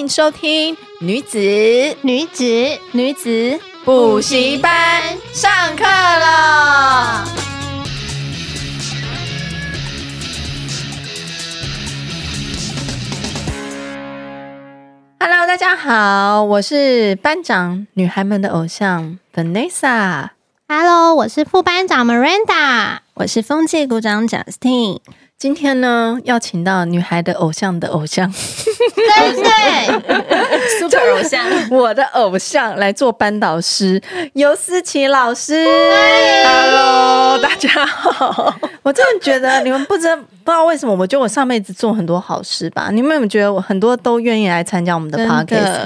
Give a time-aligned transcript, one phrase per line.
[0.00, 1.38] 迎收听女子
[2.00, 2.42] 女子
[2.92, 4.72] 女子补习班
[5.34, 7.28] 上课了。
[15.18, 20.30] Hello，大家好，我是班长，女孩们的偶像 Vanessa。
[20.66, 25.00] Hello，我是副班长 Miranda，我是风纪股长 Justine。
[25.36, 28.32] 今天呢，要请到女孩的偶像的偶像，
[28.94, 34.00] 对对，super 偶像，我的偶像来做班导师，
[34.32, 35.64] 尤思琪老师。
[36.44, 38.54] Hello，大家好。
[38.82, 42.88] 我真的觉得你们不知道不知道为什么，我觉得我上辈子做很多好事吧。
[42.90, 45.78] 你们有没有觉得我很多都愿意来参加我们的 podcast？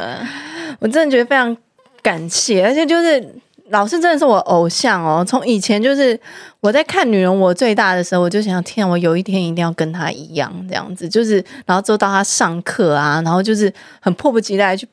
[0.78, 1.56] 我真的觉得非常
[2.02, 3.34] 感谢，而且就是。
[3.70, 5.24] 老师真的是我偶像哦！
[5.27, 6.18] 从以前就是
[6.60, 11.09] 我在看《女人我最大》的时候，我就想，天啊，我有一天一定要跟她一样这样子。
[11.09, 14.86] 就是，然后之后到她上课啊，然后就是很迫不及待去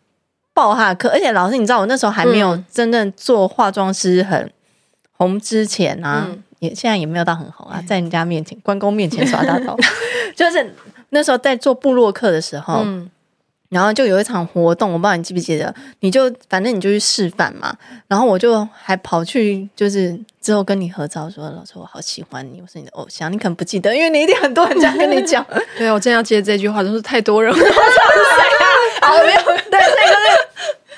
[0.54, 1.10] 报她的课。
[1.10, 4.50] 而且老师，你知道我那时候还没有真正做化妆师很
[5.12, 9.76] 红之前啊，嗯、也现在也没有到很红啊，在人家面前、关公面前耍大刀，
[10.34, 10.73] 就是
[11.10, 12.84] 那时候在做布洛克的时候。
[12.86, 13.10] 嗯
[13.72, 17.73] 然后就有一场活动，我不知道你记不记得，你就反正你就去示范嘛。
[18.09, 23.31] 然后我就还跑去，就是之后跟你合照说，说老师我好喜欢你，我是你的偶像。
[23.31, 25.45] 你可能不记得，因为你一定很多人这样跟你讲。
[25.80, 27.66] 对啊，我正要接这句话，都是太多人了。
[29.02, 30.16] 好，没有，对，那个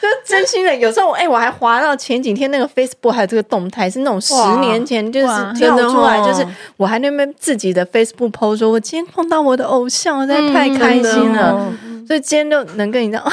[0.01, 0.75] 就真心的。
[0.75, 6.43] 有时候，哎，我还滑到前几天那个 Facebook 还有这个动态，是那种十年前就是跳出来，就是
[6.75, 11.71] 我还那边自己的 Facebook post 说，我今天碰到我的偶像，我真的太开心了。
[12.07, 13.25] 所以今天就能跟你这样，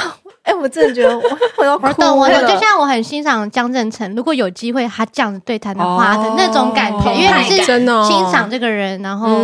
[0.42, 1.22] 哎、欸，我真的觉得我
[1.58, 1.94] 我要哭了。
[1.96, 9.42] 我懂，我懂，就像我很欣赏江振成，如果有机会他这样子对谈的话的那种感觉，哦、因为你是欣赏这个人，然后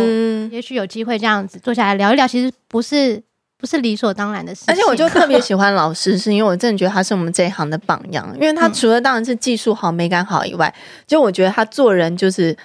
[0.51, 3.21] 也许有机会这样子坐下来聊一聊，其实不是
[3.57, 4.73] 不是理所当然的事情。
[4.73, 10.73] 而且我就特别喜欢老师，是因为我真的觉得他是我们这一行的榜样，因为他除了当然是技术好、美感好以外，
[11.05, 12.55] 就我觉得他做人就是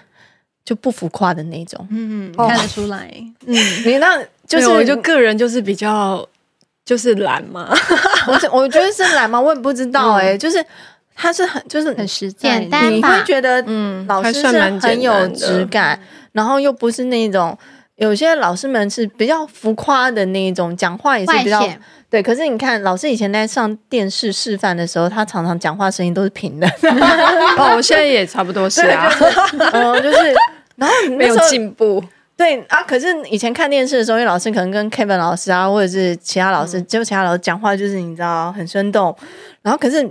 [0.65, 1.87] 就不浮夸的那种。
[1.91, 3.13] 嗯嗯，看得出来。
[3.47, 6.27] 嗯，你那就是我就个人就是比较。
[6.93, 7.75] 就是懒吗？
[8.29, 9.41] 我我觉得是懒吗？
[9.41, 10.37] 我也不知道哎、欸。
[10.37, 10.63] 嗯、就是
[11.15, 15.99] 他是很就是很实在，简单你会觉得嗯，老师是很有质感，
[16.33, 17.57] 然后又不是那种
[17.97, 21.67] 有些老师们是比较浮夸的那种，讲话也是比较
[22.11, 22.23] 对。
[22.23, 26.69] 可是你看，老师以前在上电视示范的时候，他常常讲话声音都是平的。
[27.57, 29.11] 哦，我现在也差不多是啊，
[29.73, 30.35] 嗯，就是
[30.77, 32.05] 然后没有进步。
[32.43, 39.17] 对啊，可是以前看电视的时候，因为老师可能跟 Kevin 老师啊，或者是其他老师，嗯、就其他老师讲话就是你知道很生动。
[39.63, 40.03] 然后可是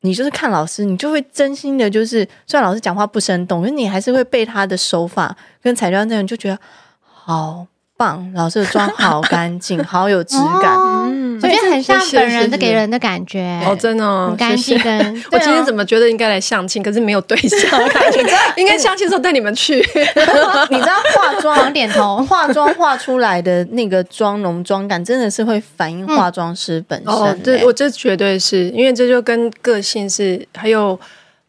[0.00, 6.58] 你就是看老师，你就会真心的，就是虽然老师讲话不生动，可是你还是会被他的手法跟材料内容，就觉得
[7.02, 7.66] 好。
[7.98, 10.72] 棒，老师的妆好干净， 好有质感，
[11.08, 14.78] 嗯，我觉得很像本人的给人的感觉哦，真的很干净。
[14.78, 14.96] 跟
[15.32, 17.80] 我今天怎么觉得应该来相亲，可是没有对象，
[18.56, 19.78] 应该相亲的时候带你们去。
[19.78, 27.12] 你知道化妆，点头，化妆化出来的那个妆容妆感，真的是会反映化妆师本身。
[27.12, 30.96] 哦，对，我这绝对是因为这就跟个性是，还有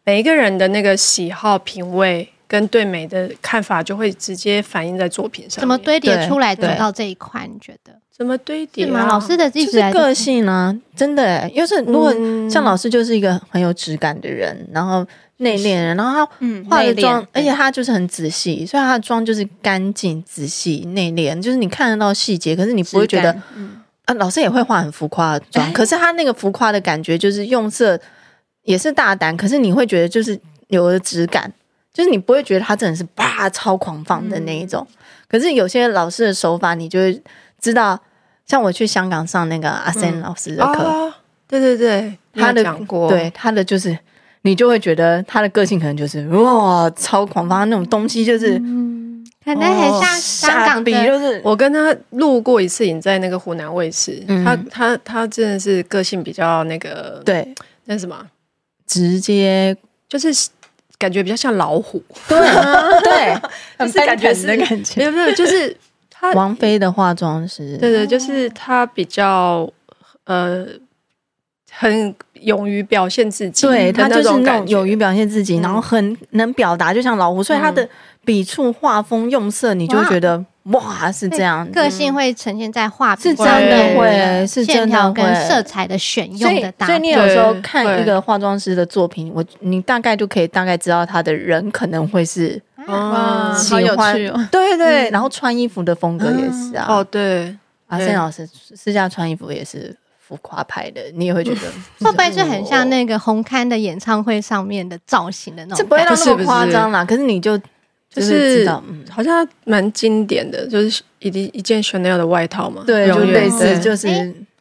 [0.04, 2.28] 每一个人的那个喜好品味。
[2.50, 5.60] 跟对美的看法就会直接反映在作品上。
[5.60, 7.46] 怎么堆叠出来得到这一块？
[7.46, 7.92] 你觉得？
[8.10, 8.86] 怎么堆叠？
[8.86, 10.76] 老师的就是个性呢？
[10.96, 12.12] 真的，要是如果
[12.50, 15.06] 像老师就是一个很有质感的人，然后
[15.36, 16.26] 内敛人，然后他
[16.68, 23.30] 化的妆，而且他就是很仔细，所以他的妆就是干净、仔细、内敛，就是你看得到细节，可是你不会觉得，
[24.06, 27.96] 啊，老师也会画很浮夸的妆，可是他那个浮夸的感觉就是用色
[28.64, 30.36] 也是大胆，可是你会觉得就是
[30.66, 31.50] 有了质感。
[31.92, 34.96] 就是你不会觉得他真的是啪超狂放的那一种，嗯、
[35.28, 37.22] 可是有些老师的手法，你就会
[37.60, 37.98] 知道。
[38.46, 41.14] 像我去香港上那个阿森老师的课，嗯哦，
[41.46, 43.96] 对对对，他的讲过，对他的就是，
[44.42, 51.06] 你就会觉得他的个性可能就是哇超狂放，那种东西就是，嗯，可能很像香港的。
[51.06, 57.54] 就是我跟他录过一次影，在那个湖南卫视，嗯、他他他真的是个性比较那个，对，
[57.84, 58.26] 那什么，
[58.84, 59.76] 直接
[60.08, 60.48] 就是。
[61.00, 62.38] 感觉比较像老虎，对
[63.02, 63.40] 对，
[63.78, 65.74] 就是感觉是的感觉，没有没有，就是
[66.10, 69.66] 他王菲的化妆师，对对，就是他比较
[70.24, 70.66] 呃，
[71.72, 77.88] 很勇于表现自己，对他就是那种勇于表现自己，然后很能表达，就像老虎，所以他的
[78.24, 80.44] 笔触、画风、用色，你就觉得。
[80.64, 86.92] 哇，是这样，个性会呈现在画笔，是真的会，是线条跟色彩的选用的搭配。
[86.92, 94.38] 所以你有时候看一个化妆师的作品，我你大概就可以大概知道他的人可能会是啊，好有趣哦。
[94.52, 96.86] 对对，然后穿衣服的风格也是啊。
[96.88, 97.56] 哦，对，
[97.88, 101.60] 阿森老师私下穿衣服也是浮夸派的，你也会觉得
[102.04, 105.78] 会不会是很像那个红磡的演唱会上面的造型的那种？
[105.78, 107.02] 这不会到那么夸张啦。
[107.02, 107.58] 可是你就
[108.10, 108.68] 就是
[109.08, 114.08] 好像蛮经典的，就是一一件 Chanel 的外套嘛，对，就类似就是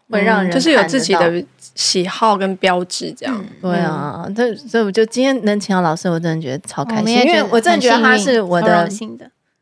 [0.09, 1.43] 会让人就是有自己的
[1.75, 3.45] 喜好跟标志这样。
[3.61, 8.87] 对啊，这所以我就今天能请到老师，我真的觉得超开心，因为我真的觉得他是我的。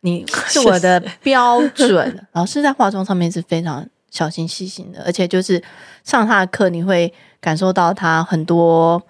[0.01, 5.61] 你是我的标准， 老师在化妆上面是非常小心细心的，而且就是
[6.03, 7.11] 上他的课，你会
[7.41, 9.01] 感受到他很多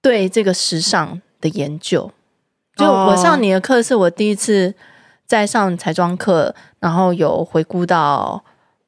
[0.00, 2.10] 对这个时尚的研究。
[2.80, 4.74] 就我上你的课，是我第一次
[5.26, 8.42] 在上彩妆课，然后有回顾到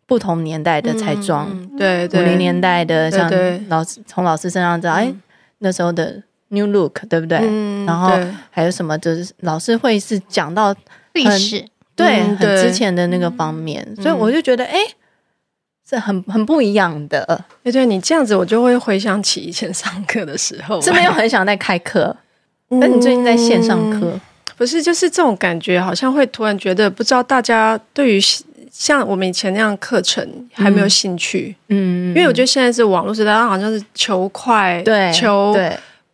[0.06, 1.48] 不同年代的彩妆，
[1.78, 3.30] 对五零年代的，像
[3.68, 5.14] 老师从老师身上知道，哎，
[5.58, 7.38] 那时候的 new look，对不对？
[7.84, 8.10] 然后
[8.50, 10.74] 还有什么，就是老师会是讲到。
[11.14, 11.62] 历史
[11.94, 14.78] 对，很之前的那个方面，所以我就觉得，哎，
[15.86, 17.44] 是很很不一样的。
[17.62, 22.16] 对对，你这样子，我就会回想起以前上课的时候，是没有很想再开课。
[22.80, 24.18] 那你最近在线上课，
[24.56, 28.20] 不是就是这种感觉，好像会突然觉得，不知道大家对于
[28.70, 31.54] 像我们以前那样课程还没有兴趣。
[31.68, 35.54] 嗯，因为我觉得现在是网络时代，好像是求快，对，求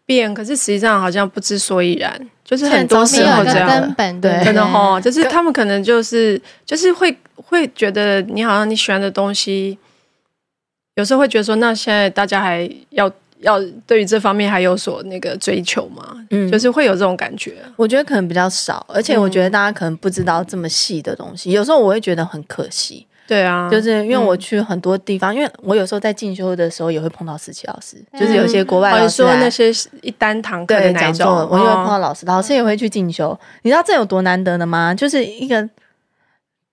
[0.04, 2.28] 变，可是实际上好像不知所以然。
[2.44, 9.76] 就是很多时候这样，对，可能哈，就是他们可能就是就是会会觉得你好像你喜欢的东西，
[10.94, 16.26] 有时候会觉得说，那现在大家还要要对于这方面还有所那个追求吗？
[16.30, 17.56] 嗯，就是会有这种感觉。
[17.76, 23.06] 我觉得可能比较少，而且我觉得大家可能不知道这么细的东西，有时候我会觉得很可惜。
[23.26, 29.70] 对啊，就是因为我去很多地方，嗯、因为我有时候在进修的时候也会碰到思琪老师，嗯、就是有些国外老师说那些
[30.00, 33.38] 一单堂课的讲座，我就会碰到老师，老师也会去进修。
[33.60, 34.94] 你知道这有多难得的吗？
[34.94, 35.68] 就是一个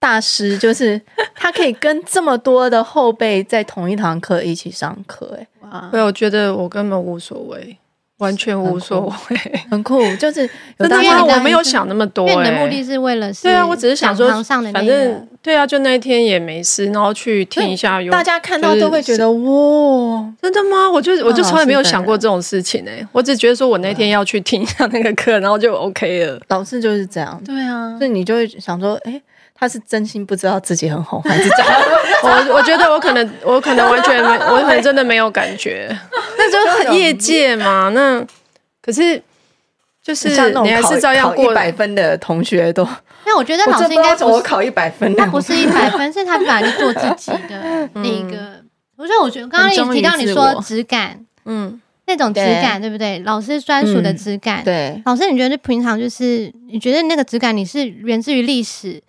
[0.06, 1.02] 大师，就是
[1.34, 5.90] 他可以跟这么多的后辈在同一堂课一起上课，哎，哇！
[5.92, 7.76] 对，我觉得我根本无所谓。
[8.20, 9.38] 完全无所谓，
[9.70, 10.48] 很酷， 就是
[10.78, 11.26] 真的吗？
[11.26, 14.30] 我没有想那么多，因为你的目的是为了对啊，我只是想说，
[14.72, 20.90] 反正对啊，就那一天也没事，然后去听一下，大家看到都会觉得哇，真的吗？
[20.90, 26.40] 我就我就从来没有想过这种事情哎，我只觉得说我那天要去听一下那个课，然后就 OK 了。
[26.50, 29.22] 老师就是这样，对啊，所以你就会想说，哎。
[29.58, 31.86] 他是真心不知道自己很红，还是假的？
[32.28, 35.98] 我我觉得我可能我可能完全没， 我可能真的没有感觉。
[36.38, 38.22] 那就业界嘛，那
[38.82, 39.22] 可是
[40.04, 40.30] 就是
[40.62, 42.86] 你还是照样过一百分的同学都。
[43.26, 45.16] 那我觉得老师应该怎么考一百分？
[45.16, 48.64] 他不是一百分，是他本来就做自己的那个。
[48.98, 53.20] 不是，我觉得刚刚你提到你说质感，嗯，那种质感对不对？
[53.26, 55.02] 老师专属的质感，对。
[55.06, 59.02] 老师，你觉得平常就是你觉得那个质感，你是源自于历史？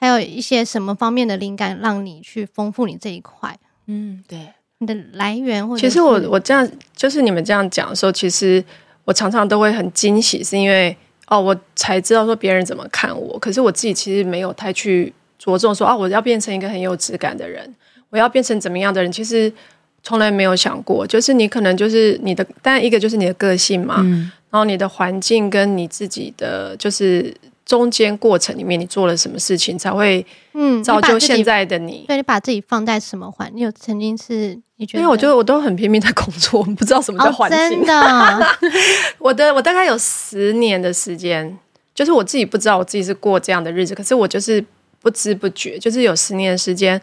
[0.00, 3.54] 还有一些什么方面的灵感让你去丰富你这一块？
[3.86, 4.48] 嗯，对，
[4.78, 6.66] 你的来源或者其实我我这样
[6.96, 8.64] 就是你们这样讲的时候，其实
[9.04, 17.74] 我常常都会很惊喜，是因为哦，我才知道说别人怎么看我，可是我自己其实没有太去着重说啊，我要变成一个很有质感的人，
[18.08, 19.52] 我要变成怎么样的人，其实
[20.02, 21.06] 从来没有想过。
[21.06, 27.34] 就是你可能就是你的，但一个就是你的个性嘛，嗯、然后你的环境跟你自己的就是。
[27.70, 31.98] 中间过程里面，你做了什么事情才会嗯造就现在的你？
[31.98, 33.48] 嗯、你对，你把自己放在什么环？
[33.54, 34.98] 你有曾经是你觉得？
[34.98, 37.58] 因为我觉得我都很拼命在工作，我不知道什么叫环境。
[37.58, 38.46] 哦、真的，
[39.20, 41.56] 我的我大概有十年的时间，
[41.94, 44.64] 就是我自己不知道我自己是过这样的日子，可是我就是
[45.00, 47.00] 不知不觉，就是有十年的时间，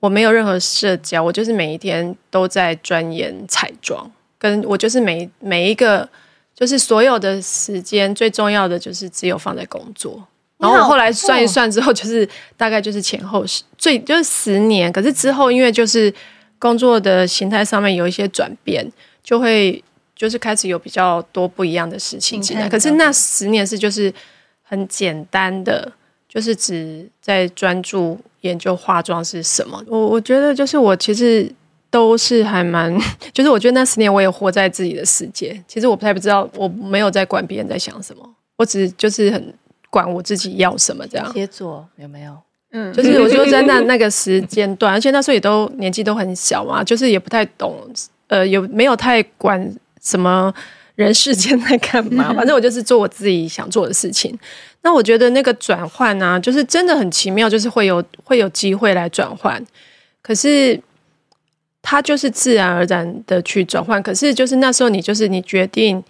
[0.00, 6.08] 我没有任何社交，我就是每一天都在钻研彩妆，跟我就是每每一个。
[6.58, 14.90] 就是所有的时间最重要的就是只有放在工作，然后我后来算一算之后，就是大概就是前后十最就是十年。
[14.90, 16.10] 可是之后因为就是
[16.58, 18.90] 工作的形态上面有一些转变，
[19.22, 19.84] 就会
[20.14, 22.66] 就是开始有比较多不一样的事情进来。
[22.66, 24.10] 可是那十年是就是
[24.62, 25.92] 很简单的，
[26.26, 29.84] 就是只在专注研究化妆是什么。
[29.86, 31.52] 我我觉得就是我其实。
[31.90, 32.94] 都是还蛮，
[33.32, 35.58] 就是我觉得那十年我也活在自己的世界。
[35.66, 39.54] 其实我不太不知道，我没有在管别人在想什么，我只就是很
[39.88, 41.32] 管我自己要什么这样。
[41.32, 42.36] 协作有没有？
[42.72, 47.88] 嗯， 就是我说在那那个时间段，而且那时候也都年纪都很小嘛，就是也不太懂，
[48.26, 50.52] 呃，有没有太管什么
[50.96, 52.34] 人世间在干嘛？
[52.34, 54.36] 反正我就是做我自己想做的事情。
[54.82, 59.64] 那我觉得那个转换呢，就是真的很奇妙，就是会有会有机会来转换，
[60.20, 60.78] 可是。
[61.88, 66.02] 它就是自然而然的去转换，可是就是那时候你就是你决定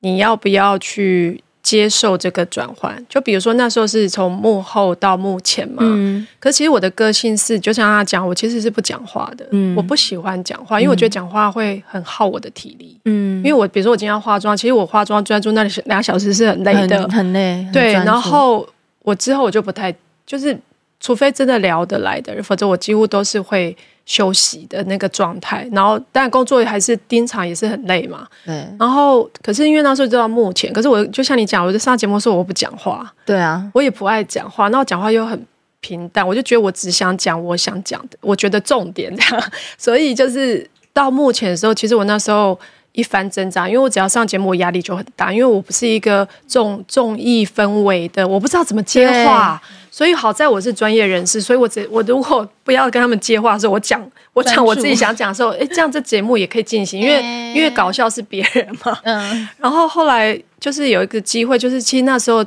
[0.00, 3.00] 你要不要去接受这个转换。
[3.08, 18.68] 就比如说那时候是从幕后到幕前嘛，嗯，可是其实我的个性是，就像他讲，我其实是不讲话的，嗯，我不喜欢讲话，因为我觉得讲话会很耗我的体力，嗯，因为我比如说我今天要化妆，其实我化妆专注那两小时是很累的，很，很累，对，然后
[19.04, 19.94] 我之后我就不太
[20.26, 20.58] 就是。
[21.00, 25.68] 除非真的聊得来的人，否则我几乎都是会休息的那个状态。
[25.72, 28.26] 然后，但工作还是盯场，也是很累嘛。
[28.44, 28.66] 对。
[28.78, 33.12] 然后，可是因为那时候就到目前，可是我就像你讲，我就上节目的时候我不讲话。
[33.24, 35.46] 对啊，我也不爱讲话，那我讲话又很
[35.80, 39.50] 平淡，我就觉得我只想讲我想讲的，我觉得重点这样。
[39.78, 42.58] 所以就是到目前的时候，其实我那时候。
[42.94, 49.60] 一番挣扎，因为我只要上节目，我压力就很大，因为我不是一个重重艺氛围的，我不知道怎么接话，
[49.90, 54.00] 所以好在我是专业人士，所以我只我如果不要跟他们接话的时候，我讲
[54.32, 57.20] 我讲我自己想讲的时候，哎，这样这节目也可以进行，因为
[57.52, 62.46] 因为搞笑是别人嘛，嗯，然后后来就是有一个机会，就是其实那时候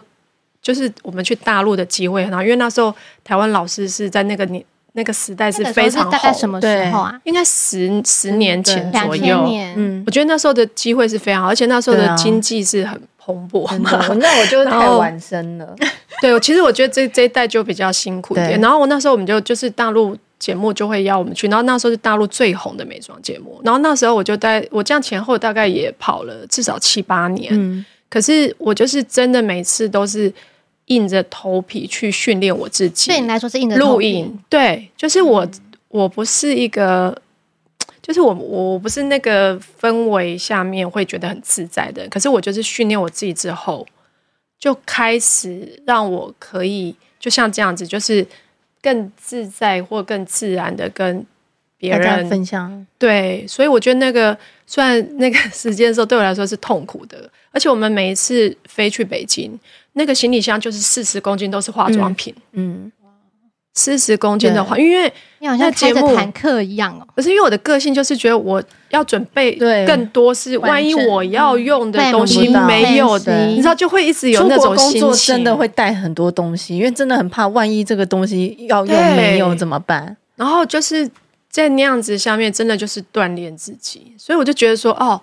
[0.62, 4.63] 就是我们去大陆的机会，然后因为那时候台湾老师是在那个年。
[4.98, 7.22] 那个时代是非常好，大概什么时候啊？
[7.24, 9.46] 应该十十年前左右。
[9.75, 13.92] 嗯，我觉得那时候的机会是非常好，而且那时候的经济是很蓬勃嘛。
[14.16, 15.75] 那我就太晚生了。
[16.20, 18.60] 对，其实我觉得这这一代就比较辛苦一点。
[18.60, 23.62] 然后我那时候我们就就是大陆节目就会邀我们去，然后那时候是大陆最红的美妆节目。
[23.63, 27.54] 然后那时候我就在我这样前后大概也跑了至少七八年。
[27.54, 30.34] 嗯，可是我就是真的每次都是。
[30.88, 33.94] 硬着头皮去训练我自己，对你来说是硬着头皮。
[33.96, 35.51] 录影，对，就是我，嗯、
[35.89, 37.15] 我不是一个，
[38.01, 42.08] 就是我，我不是那个氛围下面会觉得很自在的。
[42.10, 43.86] 可是我就是训练我自己之后，
[44.58, 48.25] 就开始让我可以就像这样子，就是
[48.82, 51.25] 更自在或更自然的跟
[51.77, 52.88] 别人分享。
[52.98, 59.59] 对，所以我觉得那个虽然那个时间的时候对我来说是痛苦的，而且我们每一次飞去北京。
[59.93, 62.91] 那个行李箱就是四十公斤都是化妆品，嗯，
[63.73, 67.07] 四十公斤的话，因为你好像开着坦克一样哦。
[67.15, 69.55] 可是因为我的个性就是觉得我要准备
[69.87, 80.15] 更多，是万一我要用的东西没有的，你知道就会一直有那种心情，真的会带很多东西，因为真的很怕万一这个东西要用没有怎么办。
[80.35, 81.09] 然后就是
[81.49, 85.19] 在那样子下面，真的就是锻炼自己，所以我就觉得说，哦。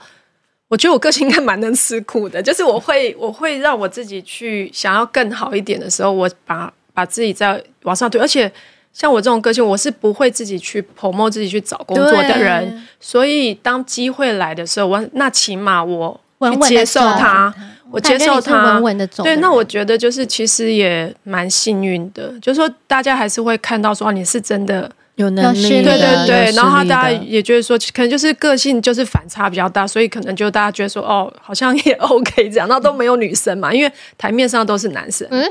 [0.68, 8.20] 我觉得我个性应该蛮能吃苦的，就是我会我会让我自己去想要更好一点的时候，我把把自己再往上推。
[8.20, 8.50] 而且
[8.92, 16.20] 像我这种个性，我是不会自己去 promote 自己去找工作的人，所以当机会来的时候，我那起码我
[16.66, 17.54] 接受它，
[17.90, 19.22] 我接受它，稳稳的走。
[19.22, 24.90] 对，那我觉得就是其实也蛮幸运的，就是说大家还是会看到说你是真的。
[25.16, 35.44] 有能力，对对对，然后他大家也觉得说，可能就是个性就是反差比较大，所以可能就大家觉得说，哦，好像也 OK 这样，那都没有女生嘛，因为台面上都是男生，嗯，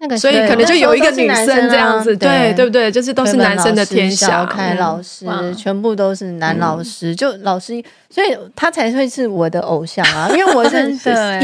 [0.00, 2.52] 那个，所以可能就有一个女生这样子，对。
[2.54, 2.90] 对不对？
[2.90, 5.26] 就是都是男生的天下，小凯老师
[5.56, 10.90] 全部都是男老师，就老师，所以他才会是我的偶像啊， 因为我是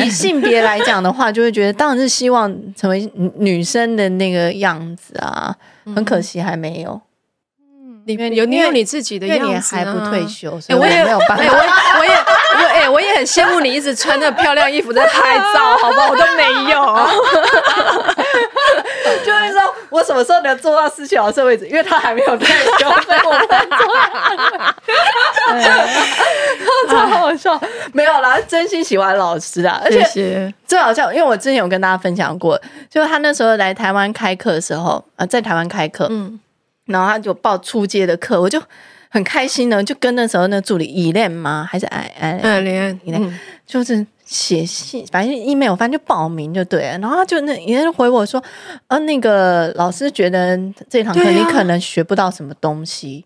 [0.05, 4.09] 以性别来讲的话，就会觉得当然是希望成为女生的。
[4.11, 5.55] 那个样子啊，
[5.95, 7.01] 很可惜还没有。
[8.09, 11.45] 里面有你有你自己的样子，还不退休，所以我也没有办法。
[11.45, 16.09] 我我也我哎，我也很羡慕你一直穿着漂亮衣服在拍照，好不好？
[16.09, 17.09] 我都没有。
[19.25, 19.61] 就是说
[19.91, 21.67] 我什么时候能做到思琪老师的位置？
[21.67, 22.47] 因为他还没有退
[22.79, 23.79] 休，所以我不能坐。
[26.89, 27.61] 超好笑，
[27.93, 36.41] 没有啦，真心喜欢老师啊，而且最好笑，因为我之前有跟大家分享过，就是他那时候来台湾开课的时候啊，在台湾开课，嗯。
[36.89, 38.61] 然后他就报初阶的课，我就
[39.09, 41.67] 很开心呢，就跟那时候那助理依恋吗？
[41.71, 46.99] 还是哎哎哎连依恋，就是写信，反正 email，反正就报名就对了。
[46.99, 48.43] 然后他就那依恋回我说，
[48.89, 50.59] 呃，那个老师觉得
[50.91, 53.25] 这堂课你可能学不到什么东西。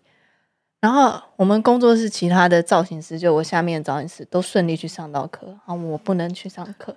[0.79, 6.95] 啊、然后我们工作室其他的造型师，就我下面的造型师都顺利去上到课，啊，我不能去上课。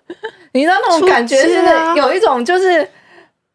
[0.53, 1.55] 你知道那种感觉，是
[1.97, 2.89] 有一种就是。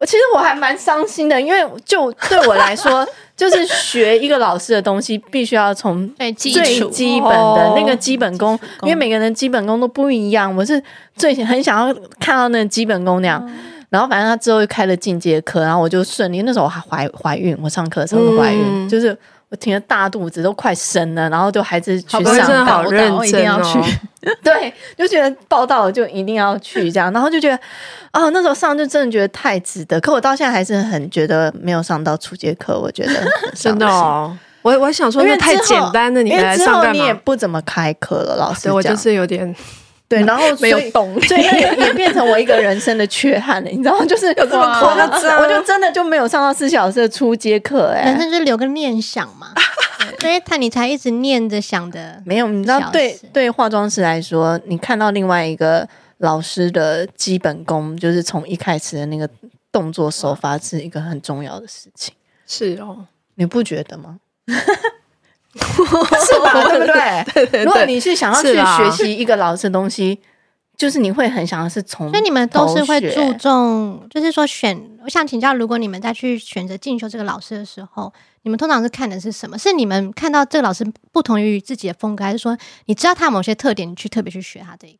[0.04, 3.06] 其实我还蛮伤心的，因为就对我来说，
[3.36, 10.54] 就是学一个老师的东西，必须要从最基本的那个基本功，因为每个人基本功都不一样。
[10.56, 10.82] 我是
[11.16, 13.50] 最很想要看到那个基本功那样。
[13.90, 16.42] 然后反正他之后又开了进阶课，然后我就顺利。
[16.42, 19.16] 那时候我还怀怀孕，我上课的时候怀孕，就是。
[19.52, 23.78] 我挺着大肚子都快生了，然后就孩子去上课，我我一定要去。
[24.42, 27.56] 对，就觉得报道就一定要去这样，然后就觉得
[28.14, 30.00] 哦，那时候上就真的觉得太值得。
[30.00, 33.12] 可我到现在还是很觉得没有上到初阶课，我觉得
[33.54, 34.34] 真的哦。
[34.62, 36.92] 我我想说，因为太简单了，你来上干嘛？
[36.92, 39.54] 你也不怎么开课了，老师，我就是有点。
[40.12, 44.04] 对，然后没有懂，所以也也变成我一个人生的缺憾了，你知道吗？
[44.04, 49.54] 就是有这么夸张，我就真的就没有上到四小时的初阶课，哎，人生就留个念想嘛。
[50.20, 55.88] 所以他你才一直念着想的， 没有，你知道，对对，化妆师来说，你看到另外一个
[56.18, 59.26] 老师的基本功，就是从一开始的那个
[59.72, 62.14] 动作手法，是一个很重要的事情。
[62.46, 64.18] 是哦，你不觉得吗？
[65.60, 66.64] 是吧？
[66.68, 67.24] 对不对？
[67.34, 70.18] 对对对，如果你是想要去学习一个老师的东西，
[70.76, 74.80] 就是你会很想要是从，所以你们都是会注重，就是说选。
[75.04, 78.12] 我想请教，如果你们再去选择进修这个老师的时候。
[78.44, 79.56] 你们通常是看的是什么？
[79.56, 84.98] 是你们看到这个老师不同于自己的风格，还是说你知道他某些特点，你去特别去学他这个？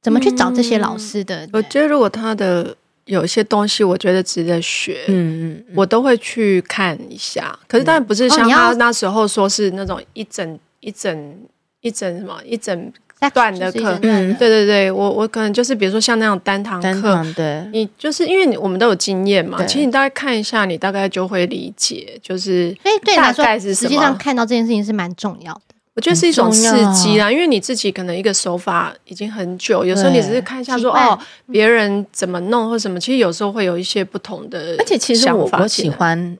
[0.00, 1.44] 怎么去找这些老师的？
[1.44, 2.74] 嗯、我觉得如果他的
[3.06, 7.58] 有一些东西，我觉得值得学，嗯嗯，我都会去看一下。
[7.66, 11.36] 可是当然不是像他那时候说是那种一整一整
[11.80, 12.92] 一整什么一整。
[13.32, 25.74] 段的课，嗯，对对对，我我可能就是比如说像那种单堂课，对，你就是因为你我们都有经验嘛，其实你大概看一下，你大概就会理解，就是所以对你来说，实际上看到这件事情是蛮重要的。
[25.96, 31.18] 我觉得是一种刺激啦，因为你自己可能一个手法已经很久，有时候你只是看一下说哦，
[31.50, 36.36] 别人怎么弄或什么，其实有时候会有一些不同的，而且其实我我喜欢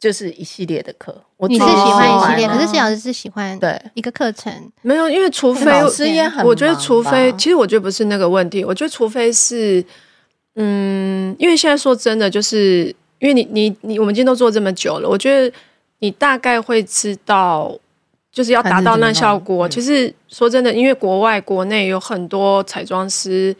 [0.00, 1.14] 就是一系列的课。
[1.48, 9.84] 你是喜欢一系列，可是谢老师是喜欢对一个课程，没有，因为除非老师也很，我觉得除非，其实我觉得不是那个问题，我觉得除非是，
[10.56, 15.54] 嗯，因为现在说真的，就是因为你你你，我们今天都做这么久了，我觉得
[16.00, 17.74] 你大概会知道，
[18.32, 19.68] 就是要达到那效果。
[19.68, 23.54] 其实说真的，因为国外国内有很多彩妆师，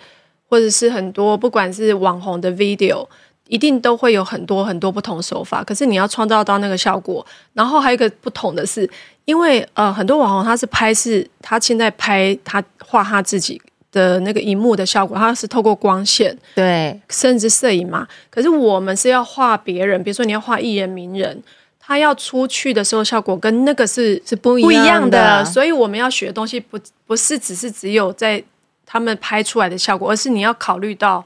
[0.48, 3.06] 或者是很多不管是网红的 video。
[3.48, 7.26] 一定都会有很多很多不同手法，可是你要创造到那个效果。
[7.52, 8.88] 然后还有一个不同的是，
[9.24, 13.60] 因为呃很多网红他是拍是，他现在拍他画他自己
[13.90, 18.06] 的那个荧幕的效果，他是透过光线，对，甚至摄影嘛。
[18.30, 21.42] 可是我们是要画别人，比如说你要画艺人名人，
[21.90, 28.40] 他要出去的时候效果跟那个是是不一样的，所以我们要学的东西不不是只是只有在
[28.86, 31.24] 他们拍出来的效果，而是你要考虑到。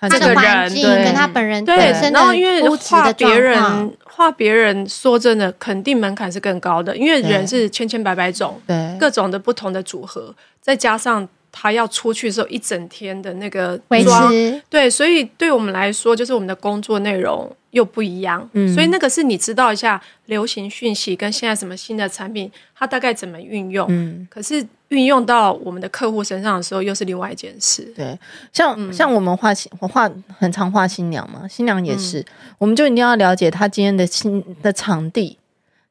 [0.00, 14.32] 他的环境跟他本人对，然后因为画别人画别人，说真的，肯定门槛是更高的，因为人是千千百百种，对，各种的不同的组合，再加上他要出去的时候一整天的那个妆，
[14.68, 24.66] 对，所以对我们来说，就是我们的工作内容又不一样，嗯，所以那个是你知道一下流行讯息跟现在什么新的产品，它大概怎么运用，嗯，可是。
[24.88, 27.82] 运用到我们的客户身上的时候，又是另外一件事。
[27.94, 28.18] 对，
[28.54, 32.24] 像、嗯、像我们画新，我画很常画新娘嘛，新娘也是，嗯、
[32.56, 35.36] 我们就一定要了解她今天的新的场地，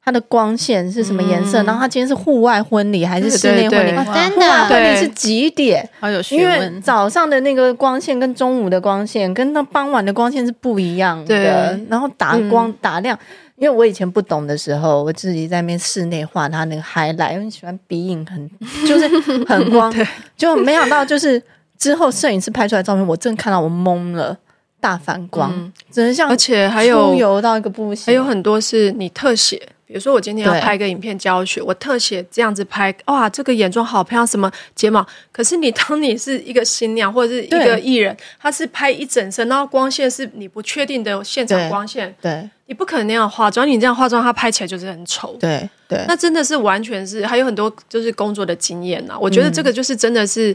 [0.08, 3.90] 它的光线是什么颜色，嗯、然后他今天是户外婚礼还是室内婚礼？
[3.92, 5.86] 真的，婚礼是几点？
[6.00, 6.44] 好有学问。
[6.46, 11.86] 因为早上的那个光线跟中午的光线跟那傍晚的光线是不一样的，对。
[11.90, 13.20] 然后打光、嗯、打亮。
[13.58, 18.50] 因为我以前不懂的时候，我自己在那边室内画他那个 highlight，因为喜欢鼻影很，
[18.88, 19.10] 就是
[19.44, 20.08] 很光， 对。
[20.38, 21.44] 就没想到就是
[21.78, 24.38] 之后摄影师拍出来照片，我真看到我懵了，
[24.80, 29.62] 大反光，嗯、只能像而且还有出油到一个不行，还有很多是你特写。
[29.88, 35.06] 比如说，我今天要拍一个影片教学，我特写这样子拍，哇，这个眼妆好漂亮，什么睫毛？
[35.32, 46.04] 可是你当你是一个新娘或者是一个艺人，对他是拍一整身，然后光线是你不确定的现场光线，对，对你不可能那样化妆，你这样化妆，他拍起来就是很丑，对对。
[46.06, 50.54] 那真的是完全是还有很多就是工作的经验呐，我觉得这个就是真的是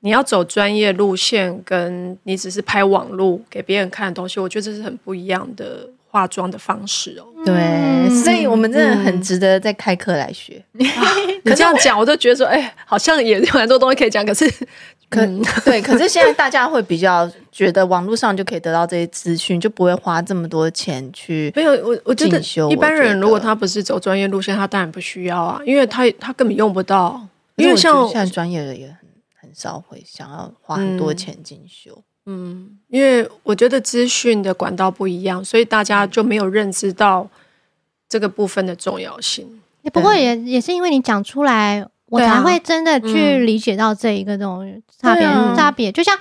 [0.00, 5.88] 你要走专业路线，跟你只是拍网路给别人看的东西，我觉得这是很不一样的。
[6.10, 10.64] 化妆的方式哦，对，所以我们真的很值得再开课来学。
[10.72, 14.24] 你这样讲，我都觉得说，哎，好像也有很多东西可以讲。
[14.24, 14.50] 可是，
[15.10, 15.24] 可
[15.64, 21.52] 对，可是现在大家会比较觉得网络上就可以得到这些资讯，就不会花这么多钱去。
[21.54, 22.40] 没有，我我觉得
[22.70, 27.20] 一般人如果他不是走专业路线，他当然不需要啊，因为他他根本用不到。
[27.56, 28.96] 因为像现在专业的也很
[29.40, 31.90] 很少会想要花很多钱进修。
[31.96, 32.04] 嗯，
[32.88, 37.28] 因为我觉得资讯的管道不一样，所以大家就没有认知到
[38.08, 39.60] 这个部分的重要性。
[39.82, 45.24] 也不过也也是因为你讲出来，我才会真的去理解到这一个这种差别
[45.56, 45.92] 差别。
[45.92, 46.18] 就像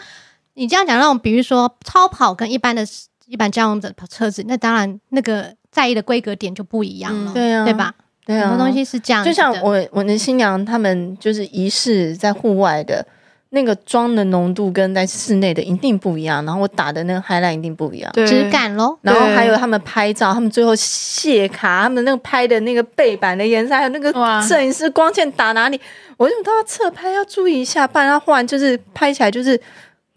[0.53, 2.85] 你这样讲那种，比如说超跑跟一般的
[3.25, 7.93] 一般家用的车子，那当然那个在意的规格点就不一样了，对啊，对吧？
[8.25, 9.23] 对啊，很多东西是这样。
[9.25, 13.05] 就像我我的新娘他们就是仪式在户外的。
[13.51, 18.99] 那个妆的浓度跟在室内的一定不一样，然后我打的那个 highlight 一定不一样，质感咯。
[19.01, 25.79] 然后还有他们拍照，他们最后卸卡，他们那个拍的那个背板的颜色，还有那个摄影师光线打哪里，
[26.17, 29.57] 我怎么都要侧拍，要注意一下，不然他换就是拍起来就是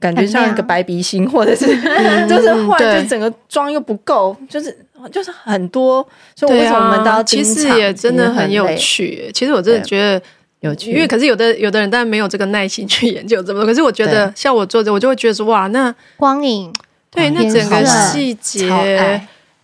[0.00, 1.66] 感觉像一个白鼻星，或者是
[2.26, 4.76] 就是换就整个妆又不够，就是
[5.12, 9.30] 就是很多，所以为什么我们都要其实也真的很有趣。
[9.32, 10.20] 其实我真的觉得。
[10.60, 16.72] 有趣，因为可是有的有的人当然没有这个耐心去研究这么多，可是我觉得像我做着，我就会觉得说哇，那光影
[17.10, 18.68] 对那整个细节。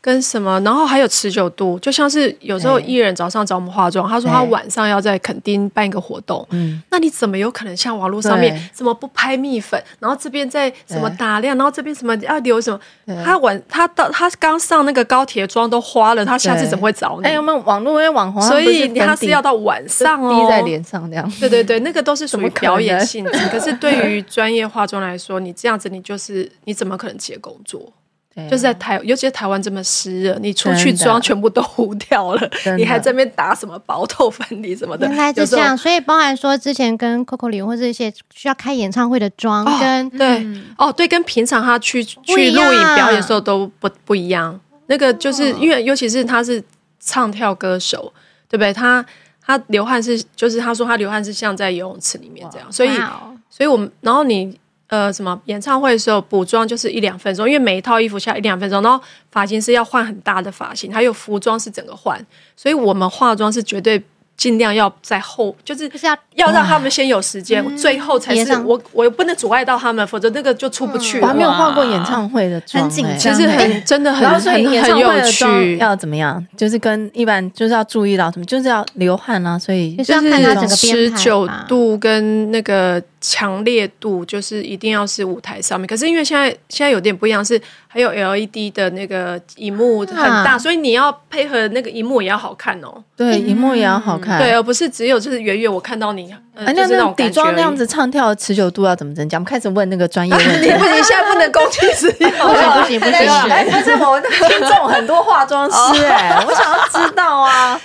[0.07, 12.79] 跟什么，然后还有持久度，就像是有时候艺人早上找我们化妆，他说他晚上要在垦丁办一个活动，嗯，那你怎么有可能像网络上面什么不拍蜜粉，然后这边在什么打亮，然后这边什么要留什么？
[13.25, 17.27] 他晚他到他刚上那个高铁妆都花了，他下次怎么会找你？
[17.27, 21.29] 哎，我们网络因为网红，所以他是要到晚上哦，滴在脸上这样。
[21.41, 23.49] 对对对，那个都是属于表演性质。
[23.49, 27.93] 可是对于专业化妆来说，你这样子你就是你怎么可能接工作？
[28.45, 35.07] 就是在台，尤其是台湾这么湿热，你出去妆全部都糊掉了，你还在那边打什么薄透粉底什么的。
[35.09, 40.47] 原来是这样，所以包含说之前跟 Coco 李玟或者一些需要开演唱会的妆，跟对
[40.77, 44.61] 哦对，跟平常他去去录影表演的时候都不不一样。
[44.89, 46.63] 那个就是因为尤其是他是
[47.01, 48.13] 唱跳歌手，
[48.49, 48.71] 对不对？
[48.73, 49.05] 他
[49.43, 52.91] 他流汗是就是他说他流汗是像在游泳池里面这样，所以
[53.49, 54.59] 所以我们然后你。
[54.89, 62.25] 呃，什么演唱会的时候补妆就是一两分钟，因为每一套衣服下一两分钟，然后发型师要换很大的发型，还有服装是整个换，
[62.57, 64.03] 所以我们化妆是绝对。
[64.37, 71.19] 尽量要在后，就是要要让他们先有时间，最后才是我，我又不能阻碍到他们，否则那个就出不去。
[71.23, 75.79] 我还没有化过演唱会的妆，很紧张，其实很真的很很很有趣。
[75.79, 76.47] 要怎么样？
[76.55, 78.45] 就是跟一般就是要注意到什么？
[78.45, 85.87] 就是要流汗啊，所以就是持久度跟那个强烈度，就是一定要是舞台上面。
[85.87, 93.03] 可是因为现在现在有点不一样，是还有 LED 的那个荧幕很大，所以你要配合那个荧幕也要好看哦。
[93.17, 94.39] 对，荧幕也要好看。
[94.39, 99.39] 对，而不是只有就是远远我看到你，那那底妆那样子唱跳的持久度要怎么增加？
[99.39, 100.67] 我们开始问那个专业问题。
[100.69, 103.51] 你不，行现在不能攻击师友， 不行不行不行。
[103.51, 107.81] 哎，不是我听众很多化妆师哎，我想要知道啊，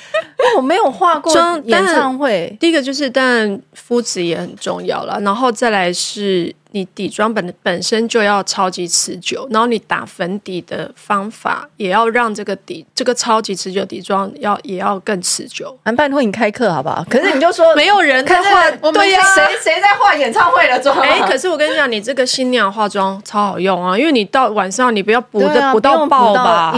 [0.58, 1.34] 我没有化过
[1.66, 2.56] 演唱会。
[2.60, 6.56] 第一个就是，但肤质也很重要了，然后再来是。
[6.74, 15.78] 你底妆本本身就要超级持久，然后你打粉底的方法也要让这个底这个超级持久底妆要也要更持久。
[15.84, 17.06] 安拜托你开课好不好？
[17.10, 20.98] 可是你就说没有人在化，对呀，谁谁在化演唱会的妆？
[21.02, 26.74] 哎，可是我跟你讲，你这个新娘化妆超好用啊，因为你到晚上你不要补的补到爆吧。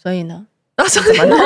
[0.00, 0.46] 所以呢，
[0.78, 1.36] 那怎么呢？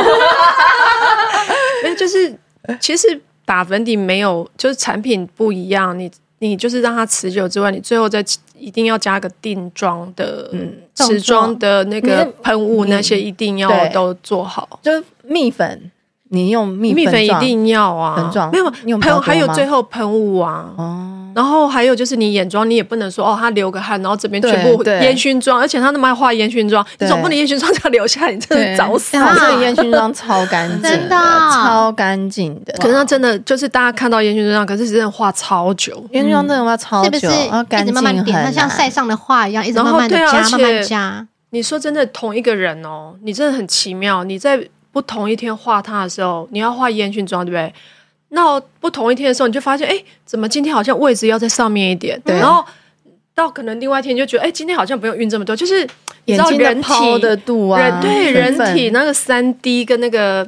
[1.82, 2.32] 因为就是
[2.78, 6.08] 其实打粉底没有，就是产品不一样，你。
[6.38, 8.18] 你就是让它持久之外，你最后再
[8.58, 14.80] 一定要加个定妆的、嗯，持妆的那个喷雾，那些一定要都做好。
[14.82, 14.90] 就
[15.22, 15.91] 蜜粉，
[16.32, 20.64] 你用蜜蜜粉一定要啊，粉状没有喷，还有最后喷雾啊。
[20.76, 21.08] 哦。
[21.34, 29.16] 然后还有就是你眼妆，你也不能说哦，他流个汗，然后这边全部烟熏妆，而且他那么爱画烟熏妆，你总不能烟熏妆这样留下，你真的找死。
[29.16, 32.74] 啊这个烟熏妆超干净，真的超干净的。
[32.78, 37.40] 可是他真的就是大家看到烟熏妆，可是真的画超久，烟熏妆真的画超久，是不是
[37.80, 41.26] 一直慢慢点，它像晒上的画一样，一直慢慢的加，慢慢加。
[41.50, 44.24] 你说真的，同一个人哦，你真的很奇妙。
[44.24, 44.58] 你在
[44.92, 47.74] 不同一天画它的时候，你要画烟熏妆，对不对？
[48.28, 52.20] 那不同一天的时候，你就发现，哎，怎么今天好像位置要在上面一点？
[52.24, 52.64] 对，然后
[53.34, 55.88] 到可能另外一天就觉得，哎，今天好像不用晕这么多，就是。
[56.24, 60.46] 你知道人体的度啊，人对人体那个三 D 跟那个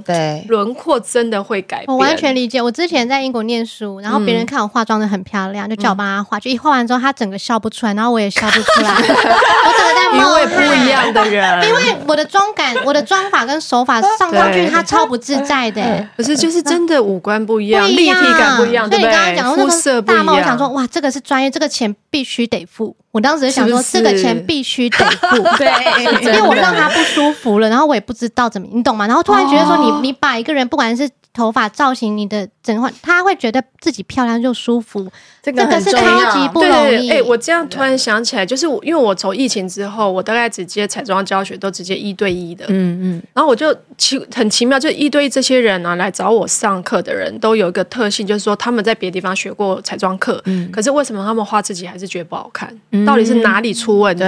[0.48, 1.86] 轮廓真的会改变。
[1.88, 2.62] 我完全理解。
[2.62, 8.90] 我之前在英国念书，然后别人看我化妆的很漂亮，就叫我帮他画，就一画完之后，他整个笑不出来，然后我也笑不出来。
[8.94, 16.08] 我整个在因为不一样的人，因为我的妆感、我的妆法跟手法上上去，他超不自在的。
[16.16, 19.42] 可是就是真的五官不一样，立体感不一样，对不对？
[19.56, 20.26] 肤色不一样。
[20.26, 22.96] 我想说，哇，这个是专业，这个钱必须得付。
[23.14, 24.98] 我当时就想说，这个钱必须得
[25.30, 29.06] 付， 对，因为我让他不舒服了，然后我也不知道怎么，你懂吗？
[29.06, 35.10] 然后突然觉得说你，你你把一个人，不管是头发造型，你的整换，他会觉得自己漂亮又舒服。
[35.42, 37.10] 这个是超级不容易。
[37.10, 52.72] 哎，我这样突然想起来，就是我因为我从疫情之后，我大概直接彩妆教学都直接一对一的，嗯嗯，然后我就奇很奇妙，就一对一这些人啊来找我上课的人都有一个特性，就是说他们在别的地方学过彩妆课，嗯，可是为什么他们画自己还是觉得不好看？
[53.04, 54.22] 到底是哪里出问题？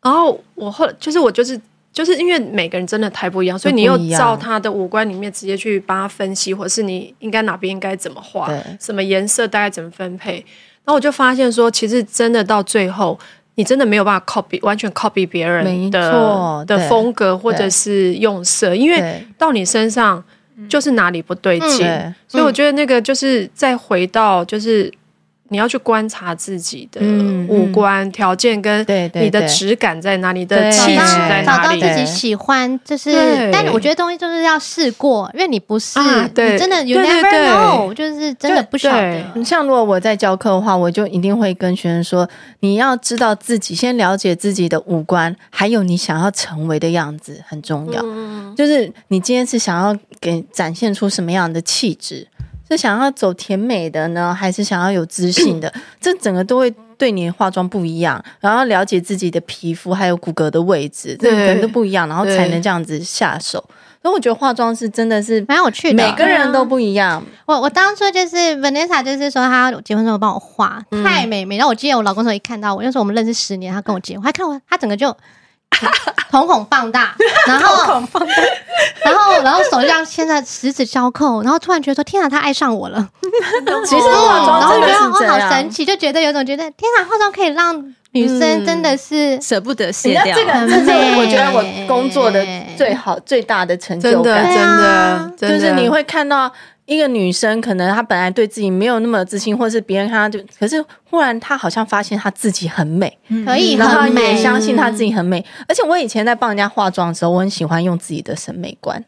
[0.00, 1.60] 然后我后来就是我就是。
[1.94, 8.48] 就是因为每个人真的太不一样，所以你又照他的五官里面直接去帮他分析，或者是你应该哪边应该怎么画，
[8.80, 10.44] 什么颜色大概怎么分配。
[10.84, 13.16] 然后我就发现说，其实真的到最后，
[13.54, 20.22] 你真的没有办法 copy 完全 copy 别人的的风格或者是用色，因为到你身上
[20.68, 24.92] 就是哪里不对劲，对所以我觉得那个就是再回到就是。
[25.50, 27.00] 你要去观察自己的
[27.48, 28.80] 五官条件跟
[29.14, 33.50] 你的质感在哪里，你的气质在哪里，找到自己喜欢，就是。
[33.52, 39.44] 但我觉得东西就是要试过，因为你不试，你真的 you never know，就是真的不晓得。
[39.44, 42.28] 像如果我在教课的话，我就一定会跟学生说，
[42.60, 48.02] 你要知道自己，先了解自己的五官，还有你想要成为的样子很重要。
[48.56, 52.26] 就是你今天是想要给展现出什么样的气质。
[52.68, 55.72] 是想要走甜美的呢，还是想要有知性的？
[56.00, 63.62] 这整个都会对你的化妆不一样，然后了解自己的皮肤还有骨骼的位置，这个都不一样，然后才能这样子下手。
[64.02, 67.22] 所以我觉得化妆是真的是蛮有趣的，每个人都不一样。
[67.46, 71.56] 我我当初就是 Vanessa，就是说她结婚之后帮我画，太美美。
[71.56, 75.16] 然后我记得我老公说一看到我，那时候我们认识十年，他跟我结婚，他看我，他整个就。
[76.30, 77.14] 瞳孔放大，
[77.46, 78.02] 然后，
[79.04, 83.08] 然后， 然后手这样牵着十指交扣，然后突然觉得说：“天啊，他爱上我了。”
[83.86, 90.34] 其实化妆，然后觉得哦，好神奇，就觉得有种觉得天啊，化妆可以让女生真的是舍不得卸掉。
[90.36, 92.44] 这个，这是我觉得我工作的
[92.76, 94.44] 最好最大的成就感，
[95.38, 96.50] 真的，就是你会看到。
[96.86, 105.40] 一个女生可能她本来对自己没有那么自信，或者是别人看她就，可是忽然她好像发现她自己很美，可以很美，然后也相信她自己很美。
[105.40, 109.02] 嗯、而且我以前在帮人家化妆的时候，我很喜欢用自己的审美观，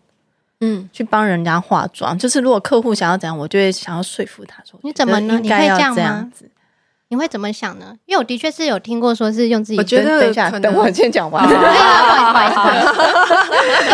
[0.61, 2.19] 嗯，去帮人家化妆。
[2.19, 5.39] 就是如果客户想要怎样，我就会想要说服他说，你怎么呢？
[5.43, 6.51] 你会这样子？
[7.09, 7.95] 你会怎么想呢？
[8.07, 9.79] 因为我的确是有听过，说是用自己。
[9.79, 11.47] 我觉得等一下，等我先讲完。
[11.47, 12.89] 不好意思，不好意思，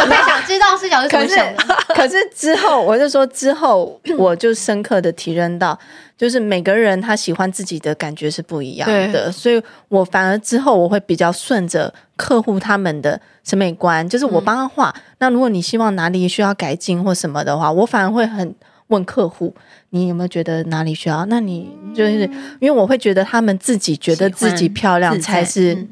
[0.00, 1.62] 我太想知道视角是怎么想的。
[1.94, 5.78] 可是之后，我就说之后， 我就深刻的体认到，
[6.16, 14.94] 就是每个人他喜欢自己的感觉是不一样的，所以我反而之后我会比较顺着客户他们的审美观，就是我帮他画。
[15.18, 18.54] 那如果你希望哪里需要改进或什么的话，我反而会很
[18.88, 19.54] 问客户。
[19.94, 21.26] 你有没有觉得哪里需要？
[21.26, 22.20] 那你就是
[22.60, 25.86] 因为我会觉得他们自己觉得自己漂亮才是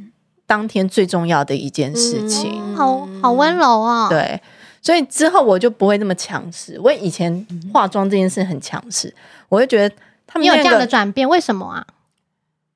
[0.51, 2.61] 当天最重要的一件事情。
[2.61, 4.09] 嗯、好好温柔啊、哦！
[4.11, 4.43] 对，
[4.83, 6.77] 所以之后我就不会那么强势。
[6.83, 9.15] 我以前化妆这件事很强势，
[9.49, 9.95] 我会觉得
[10.27, 11.87] 他们、那个、你有这样的转变，为什么啊？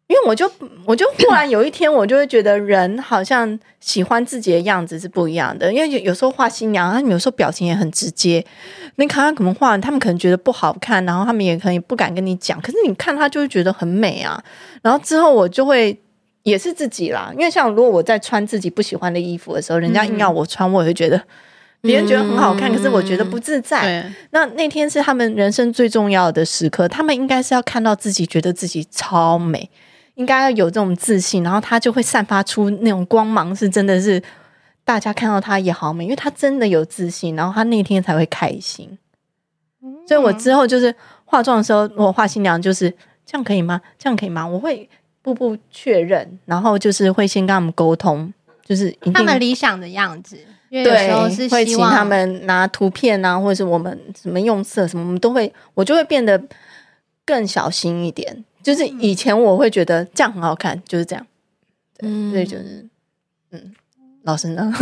[0.06, 0.48] 因为我就
[0.84, 5.72] 我就忽然有一天，我就会觉得人好像喜欢自己的样子是不一样的。
[5.72, 8.44] 因为有有时候画新娘，他们有时候表情也很直接。
[8.96, 12.60] 你看他可能画，他们可能觉得不好看，然后他们也可以不敢跟你讲。
[12.60, 14.40] 可是你看他就会觉得很美啊。
[14.82, 15.98] 然后之后我就会
[16.44, 17.30] 也是自己啦。
[17.32, 21.20] 因为像如果我在穿自己不喜欢的衣服的时候，人家硬要我穿，我也会觉得
[21.80, 24.08] 别人觉得很好看，可是我觉得不自在。
[24.30, 29.68] 那那天是他们人生最重要的时刻，他们应该是要看到自己，觉得自己超美。
[30.14, 34.22] 应该要有这种自信，然后他就会散发出那种光芒，是真的是
[34.84, 38.96] 大家看到他也好美，因为他真的有自信，然后他那天才会开心。
[40.06, 42.88] 所以我之后就是化妆的时候，我画新娘就是
[43.26, 43.80] 这样可以吗？
[43.98, 44.46] 这样可以吗？
[44.46, 44.88] 我会
[45.24, 48.30] 步步确认，然后就是会先跟他们沟通，
[48.62, 50.36] 就是他们理想的样子。
[50.68, 56.38] 因为有时候是对，会请他们拿图片啊，或者是我们什么用色什么，我们都会，我就会变得
[57.24, 58.44] 更小心一点。
[58.62, 61.26] 就是以前我会觉得这样很好看，就是这样，
[61.96, 62.86] 对，所以就是，
[63.52, 63.74] 嗯，
[64.24, 64.72] 老师呢？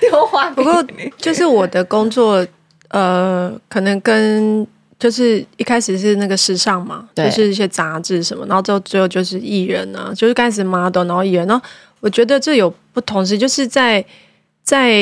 [0.00, 0.50] 丢话。
[0.50, 0.84] 不过
[1.16, 2.44] 就是我的工作，
[2.88, 4.66] 呃，可能跟
[5.02, 11.64] 就是一开始是那个时尚嘛，就是一些杂志什么，然后之后最后就是艺人啊，就是开始 model，然后艺人，然后
[12.00, 14.04] 我觉得这有不同是就是在。
[14.64, 14.94] 在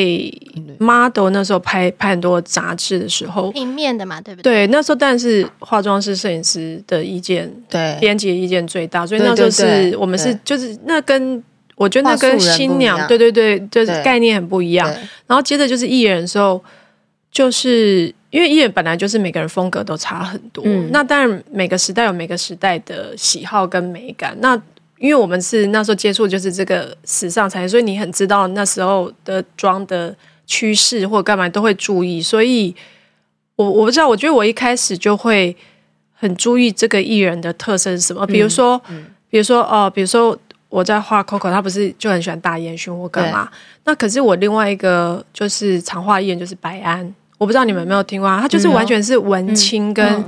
[0.79, 4.65] model 那时候拍拍很多杂志的时候，平面的嘛，对不对？
[4.65, 11.45] 对，那时候但是化妆师、摄影师的意见，对，编辑的意见最大，所以那时候是我们是就是那跟
[11.77, 14.89] 我觉得那跟新娘，对对对，就是概念很不一样。
[15.27, 16.59] 然后接着就是艺人的时候，
[17.31, 24.61] 就是因为艺人本来就是每个人风格都差很多，那当然每个时代有每个时代的喜好跟美感，那。
[25.01, 30.15] 因为我们是那时候接触就是这个时尚产业，所以你很知道那时候的妆的
[30.47, 32.21] 趋势或者干嘛都会注意。
[32.21, 32.77] 所以
[33.57, 35.57] 我我不知道，我觉得我一开始就会
[36.13, 38.27] 很注意这个艺人的特色是什么。
[38.27, 40.39] 比如说，嗯嗯、比如说哦，比如说
[40.69, 43.51] 我在画 Coco，他不是就很喜欢大烟熏或干嘛？
[43.85, 48.39] 那可是我另外一个就是常画艺人就是白安，我不知道你们有没有听过啊？
[48.41, 50.25] 他就是完全是文青跟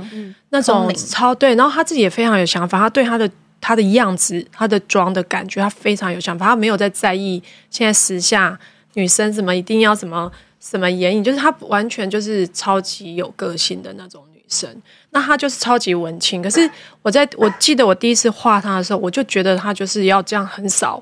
[0.49, 3.29] 那种超对，然后他自己也非常有想法，他对他的。
[3.65, 6.47] 他的样子，他的妆的感觉，他非常有想法。
[6.47, 8.59] 他没有在在意现在时下
[8.95, 14.69] 女生什么一定要什么什么眼影，就是他完全就是超级有个性的那种女生，
[15.11, 16.41] 那她就是超级文青。
[16.41, 16.69] 可是
[17.01, 21.01] 我在我记得我第一次画她的时候，我就觉得她就是要这样很少，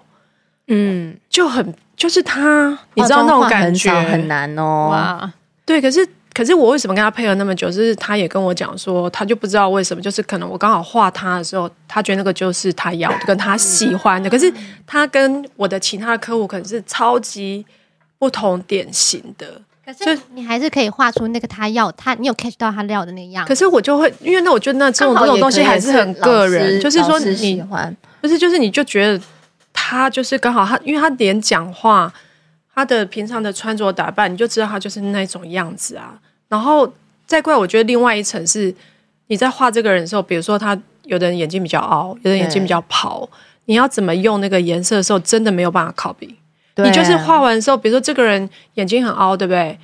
[0.68, 4.90] 嗯，就很就是她，你知道那种感觉很，很难哦。
[4.92, 5.34] 哇，
[5.66, 6.08] 对，可是。
[6.34, 7.68] 可是我为什么跟他配合那么久？
[7.68, 14.30] 就是他也跟我讲说，他就不知道为什么，就是可能我刚好画他的时候，他觉得那个就是他要的，跟他喜欢的。
[14.30, 14.50] 可是
[14.88, 17.66] 他跟我的其他的客户可能是超级
[18.18, 19.62] 不同典型的。
[19.86, 23.46] 可是你还是可以画出那个他要他，你有 catch 到他要的那样。
[23.46, 29.22] 可是我就会，因为那我觉得那这种这种东西还是很个人，就是说你喜欢，不是就是你就觉得
[29.74, 32.14] 他就是刚好他，因为他连讲话。
[32.82, 36.18] 他的平常的穿着打扮，你就知道他就是那种样子啊。
[36.50, 36.92] 然后
[37.28, 38.74] 再怪，我觉得另外一层是，
[39.28, 43.30] 你在画这个人的时候，比如说他有的人眼睛比较凹，有的人眼睛比较跑，
[43.66, 46.34] 你要怎么用那个颜色的时候，真的没有办法 copy。
[46.78, 49.78] 你就是画完的时候，比如说这个人眼睛很凹，对不对？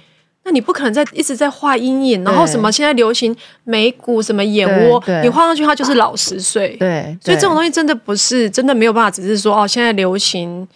[0.43, 6.75] 那你不可能在一直在画阴影，然后什么现在流行眉骨什么眼窝，你画上去他就是老十岁。
[6.77, 10.67] 对，所以这种东西真的不是真的没有办法，只是说哦，现在流行。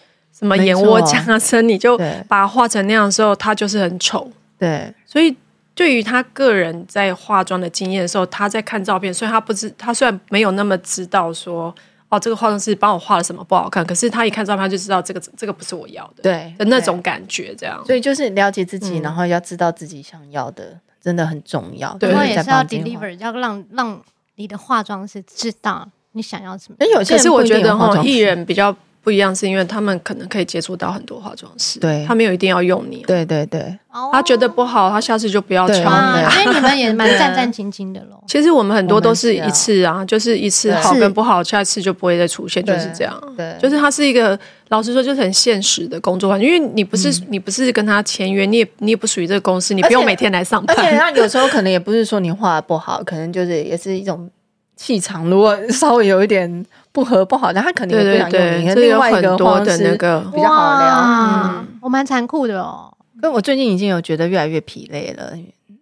[0.42, 4.28] 什么眼窝加深，你就把它画成那样的时候，他就是很丑。
[4.58, 5.34] 对，所以
[5.72, 11.72] 对于他个人在化妆的经验的时候，他在看照片，所以他不知他虽然没有那么知道说
[12.08, 17.80] 哦，这个化妆师帮我画了什么不好看，可是他一看照片他就知道这个这个不是我要的，对的那种感觉，这样。
[17.86, 21.96] 所以就是了解自己，然后要知道自己想要的，真的很重要。
[21.98, 24.02] 对，然后也是要 deliver，要让让
[24.34, 26.76] 你的化妆师知道你想要什么。
[27.04, 28.76] 可是我觉得哈，艺人比较。
[29.02, 33.76] 不一样是因为他们可能可以接触到很多化妆师，对，他没有一定要用你，对对对，
[34.12, 36.30] 他觉得不好，他下次就不要敲你。
[36.30, 38.22] 所以你们也蛮战战兢兢的喽。
[38.28, 43.20] 其实我们很多都是一次啊，就是一次好跟不好，下次就不会再出现，就是这样。
[43.36, 44.38] 对，就是他是一个
[44.68, 50.76] 老实说，就是很现实的工作环境，因为你不是你不是跟他签约，你也你也不属于这个公司，你不用每天来上班。
[50.78, 54.30] 而且他有时候可能也不是说你画的不好，可能就是也是一种
[54.76, 56.64] 气场，如果稍微有一点。
[56.92, 58.74] 不合不好，但他肯定不想用你。
[58.74, 62.92] 另外一个方式那个比较好聊，嗯，我蛮残酷的哦。
[63.16, 65.32] 因为我最近已经有觉得越来越疲累了。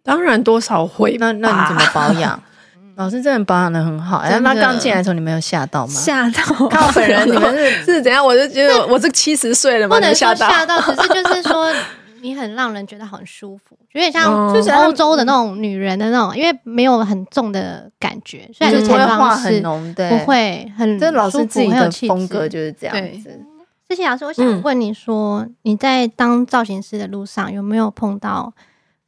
[0.05, 1.17] 当然多少会。
[1.19, 2.41] 那那你怎么保养？
[2.97, 4.19] 老师真的保养的很好。
[4.19, 5.93] 哎，那刚进来的时候你没有吓到吗？
[5.95, 6.69] 吓到。
[6.69, 8.23] 看我本人，你们是 是怎样？
[8.25, 10.49] 我就觉得我是七十岁了嘛，不能吓到。
[10.51, 11.73] 吓到，只是就是说。
[12.21, 23.41] 你很让人觉得很舒服，有点像就是欧洲的那种女人的那种，因为没有很重的感觉，虽然是彩妆很浓，对，不会很这老师自己的风格就是这样子。
[23.89, 28.53] 谢谢老师，我想问你说，你在当造型师的路上有没有碰到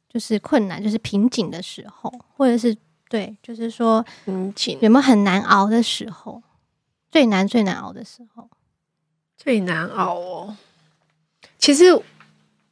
[0.09, 2.75] 就是困难，就是瓶颈的时候，或者是
[3.09, 4.77] 对，就是说瓶颈。
[4.81, 6.41] 有没有很难熬的时候？
[7.11, 8.49] 最难最难熬的时候，
[9.37, 10.57] 最难熬哦，
[11.57, 12.01] 其实。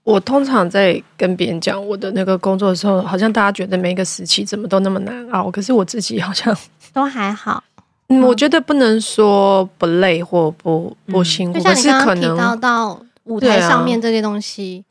[0.04, 6.56] 我通常在跟别人讲我的那个工作的时候，好像大家觉得每一个时期怎么都那么难熬，可是我自己好像
[6.92, 7.64] 都还好。
[8.08, 14.84] 嗯，我觉得不能说不累或不不辛苦，就像你刚刚提到到舞台上面这些东西。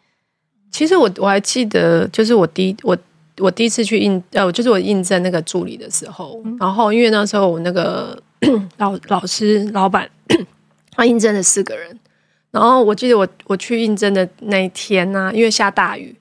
[0.70, 2.96] 其实我我还记得，就是我第一我
[3.38, 8.16] 我第一次去应呃，就是我应征那个助理的时候，然后因为那时候我那个
[8.78, 10.08] 老老师老板
[10.94, 11.98] 他应征了四个人。
[12.50, 16.14] 然后我记得我我去应征的那一天呢、因为下大雨，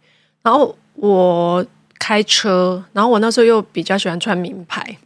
[0.44, 1.66] 然后我
[1.98, 4.98] 开车，然后我那时候又比较喜欢穿名牌，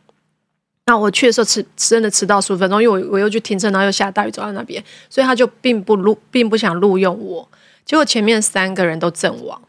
[0.86, 7.48] 那我去的时候迟真的迟到十五分钟，因为我我又去停车，然后又下大雨走到那边，所以他就并不录，并不想录用我，
[7.86, 9.62] 结果前面三个人都阵亡。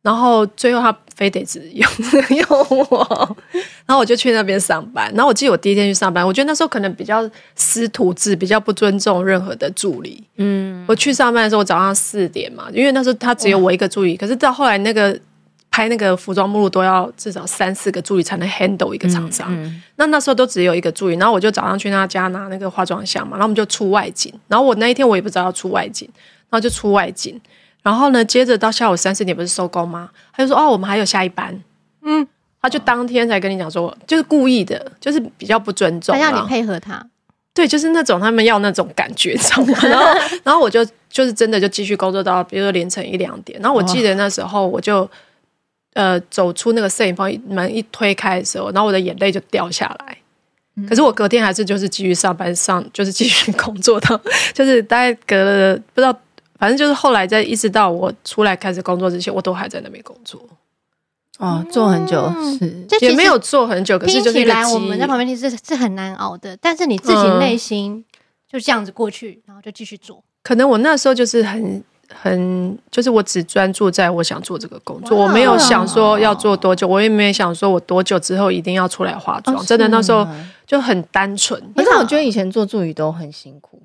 [0.00, 1.90] 然后最后他非得只用
[2.30, 3.36] 用我，
[3.84, 5.12] 然后我就去那边上班。
[5.12, 10.22] 然后我记得我第一天去上班，我觉得那时候可能比较师徒制，比较不尊重任何的助理。
[10.36, 14.16] 嗯，我去上班的时候，我早上四点嘛，因为那时候他只有我一个助理。
[14.16, 15.18] 可是到后来那个
[15.68, 19.52] 拍那个服装目录都要至少三四个助理才能 handle 一个厂商。
[19.52, 24.32] 嗯嗯、那那时候都只有一个助理，然后我就早上去他家拿那个化妆箱嘛，然后我们就出外景。
[24.46, 26.08] 然后我那一天我也不知道要出外景，
[26.48, 27.38] 然后就出外景。
[27.88, 30.10] 然后呢，接着到下午三四点不是收工吗？
[30.30, 31.58] 他就说：“哦，我们还有下一班。”
[32.04, 32.28] 嗯，
[32.60, 37.02] 他就当天才跟你讲说，就是故意的，就是比较不尊重，他要你配合他。
[37.54, 39.78] 对，就是那种他们要那种感觉，知道吗？
[39.88, 40.04] 然后，
[40.44, 43.58] 然后我就就是真的就继续工作到比如说凌晨一两点。
[43.62, 45.08] 然后我记得那时候我就
[45.94, 50.18] 呃走出那个摄影棚门一推开的时候，然后我的眼泪就掉下来。
[50.86, 54.20] 可是我隔天还是就是继续上班上，就是继续工作到
[54.52, 56.14] 就是大概隔了不知道。
[56.58, 60.40] 反正就是后来在一直到我出来开始工作之前，我都还在那边工作。
[61.38, 62.28] 哦，做很久
[62.58, 66.56] 是也没有做很久，可是就是来我们在旁边其实是很难熬的。
[66.60, 68.04] 但是你自己内心
[68.50, 70.20] 就这样子过去，然后就继续做。
[70.42, 79.64] 可能我那时候就是很很，就是我只专注在我想做这个工作，我没有想说要做多久，我也没有想说我多久之后一定要出来化妆。
[79.64, 80.26] 真的那时候
[80.66, 81.62] 就很单纯。
[81.76, 83.80] 可是我觉得以前做助理都很辛苦。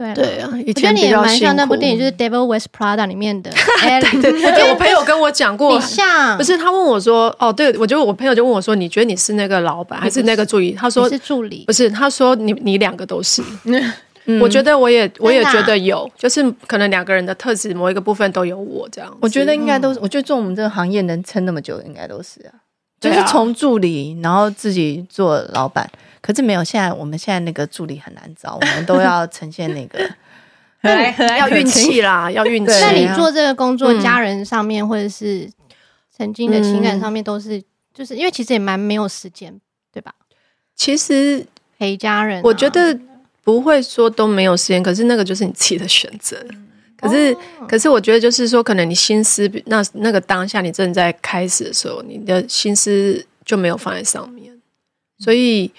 [0.00, 3.50] 对对啊，我觉得你也蛮像那部电影，就是《Devil Wears Prada》里面的。
[3.82, 10.72] 对对对，我朋友跟我讲过，你像不是他问我说，哦，对，我就我朋友就问我说，你觉得你是那个老板还是那个助理？
[10.72, 13.42] 他说是助理，不是，他说你你两个都是。
[14.40, 19.18] 我觉得我也我也觉得有，就是可能两个人的特质某一个部分都有我这样。
[19.20, 22.52] 我觉得应该都是，我觉得做我们这个行业能撑那么久，应该都是啊，
[23.00, 25.90] 就是从助理然后自己做老板。
[26.22, 29.98] 可是没有，现在我们现在那个助理很难找，我们都要呈现那个，
[31.38, 32.72] 要运气啦， 要运气。
[32.80, 35.50] 那你做这个工作，家人上面或者是
[36.14, 37.62] 曾经的情感上面，都是
[37.94, 39.58] 就是因为其实也蛮没有时间，
[39.90, 40.14] 对吧？
[40.76, 41.46] 其实
[41.78, 42.98] 陪家人，我觉得
[43.42, 46.36] 不会说都没有时间，可是那个就是你自己的选择。
[46.98, 47.34] 可是，
[47.66, 54.52] 可是我觉得就是说，可能你心思那那个当下你正在开始的时候，你的心思就没有放在上面，
[55.18, 55.72] 所以。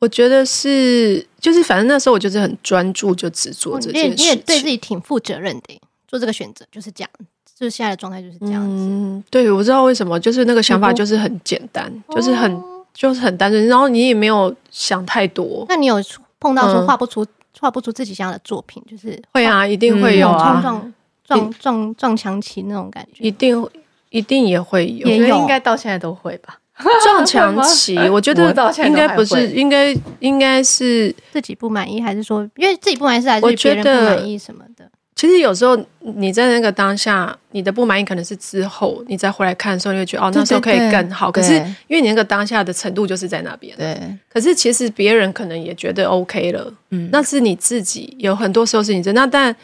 [0.00, 4.24] 我觉得是，就是反正那时候我就是很专注，就只做这件事情。
[4.24, 5.78] 你也对自己挺负责任的，
[6.08, 7.10] 做这个选择就是这样，
[7.58, 8.84] 就是现在的状态就是这样子。
[8.88, 15.66] 嗯，对，我知道为什么，就是那个想法就是很简单，嗯、就是很、哦、就是很单纯，然后你也没有想太多。
[15.68, 16.02] 那你有
[16.38, 17.22] 碰到说画不出
[17.60, 20.92] 画、嗯、不出自己想要的作品，就是会啊，一定会有啊，撞
[21.24, 23.68] 撞撞撞墙期那种感觉，一定
[24.08, 26.58] 一定也会有，我觉得应该到现在都会吧。
[27.04, 28.54] 撞墙期， 我觉得
[28.84, 34.84] 应该不是，应该应该是自己不满意，还是说因为自己不满意，还是我觉得不满意什么的？
[35.16, 41.30] 其实有时候你在那个当下，你的不满意可能是之后你再回来看的时候，你会觉得哦，那时候可以更好。
[41.30, 41.54] 可是
[41.88, 44.00] 因为你那个当下的程度就是在那边，对。
[44.32, 49.54] 可是其实别人可能也觉得 OK 了，嗯，那是你自己有很多时候是你真那，但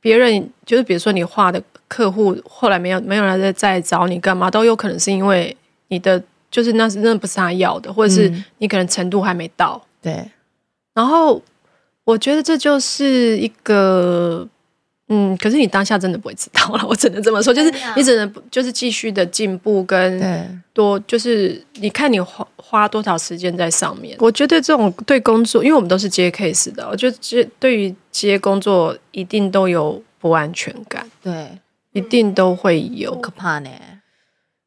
[0.00, 5.56] 别人就是比如说你画的客户后来没有没有人再再找你干嘛，都有可能是因为
[5.88, 6.20] 你的。
[6.54, 9.74] 就是那是真的不是他要的，或者是你可能程度还没到。
[9.74, 10.30] 嗯、对，
[10.94, 11.42] 然后
[12.04, 14.46] 我觉得这就是一个，
[15.08, 16.86] 嗯，可是你当下真的不会知道了。
[16.86, 24.16] 我只能这么说，就是你只能就是继续的进步跟多，就是你看你花花多少时间在上面。
[24.20, 31.50] 我觉得这种对工作，因为我们都是接 case 的，我觉得接对于接工作一定都有不安全感，对，
[31.90, 33.68] 一定都会有，可怕呢。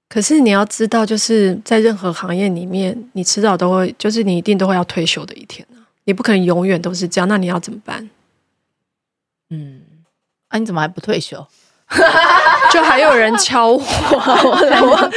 [0.09, 5.83] 可是你要知道，就是在任何行业里面，你迟早都会，就是你一定都会要退休的一天啊！
[6.05, 8.09] 你不可能永远都是这样，那你要怎么办？
[9.49, 9.81] 嗯，
[10.47, 11.45] 啊，你怎么还不退休？
[12.71, 15.11] 就还有人敲我，我，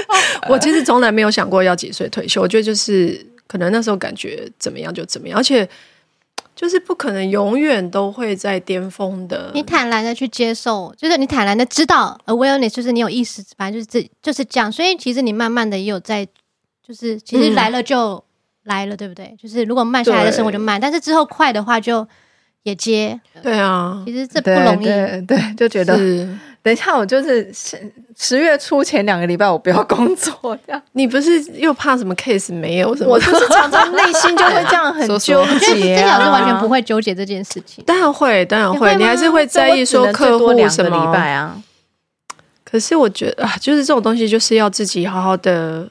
[0.51, 2.41] 我其实从来没有想过要几岁退休。
[2.41, 5.69] 我觉得就是可能那时候感觉怎么样就怎么样，而且。
[6.55, 9.51] 就是不可能永远都会在巅峰的。
[9.55, 14.71] 你坦然的去接受，就是你坦然的知道，awareness 就是你有意识，反正就是这就是这样。
[14.71, 16.27] 所以其实你慢慢的也有在，
[16.87, 18.23] 就是其实来了就
[18.65, 19.35] 来了，嗯、对不对？
[19.41, 22.07] 就是如果慢下来的生活就慢，但是之后快的话就
[22.65, 23.21] 也接。
[23.43, 24.85] 对啊，其实这不容易。
[24.85, 25.97] 对，对，对，就觉得。
[26.63, 27.79] 等一下，我就是十
[28.19, 30.83] 十月初前两个礼拜我不要工作，这样。
[30.93, 33.13] 你不是又怕什么 case 没有什么？
[33.13, 35.35] 我就是常常内心就会这样很纠结。
[35.37, 35.59] 我觉得
[35.97, 37.83] 曾老师完全不会纠结这件事情。
[37.87, 41.57] 当然会，当然会，你还是会在意说客户什么礼拜啊？
[42.63, 45.89] 可是我觉得啊，就是这种东西就是要自己好好的，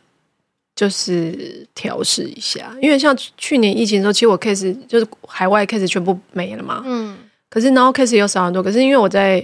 [0.75, 2.71] 就是调试一下。
[2.79, 6.83] 因为像去年疫情的时候，其实我 case 就是海外 case 全部没了嘛。
[6.85, 7.17] 嗯。
[7.49, 8.61] 可是然后 case 又少很多。
[8.61, 9.43] 可是因为我在。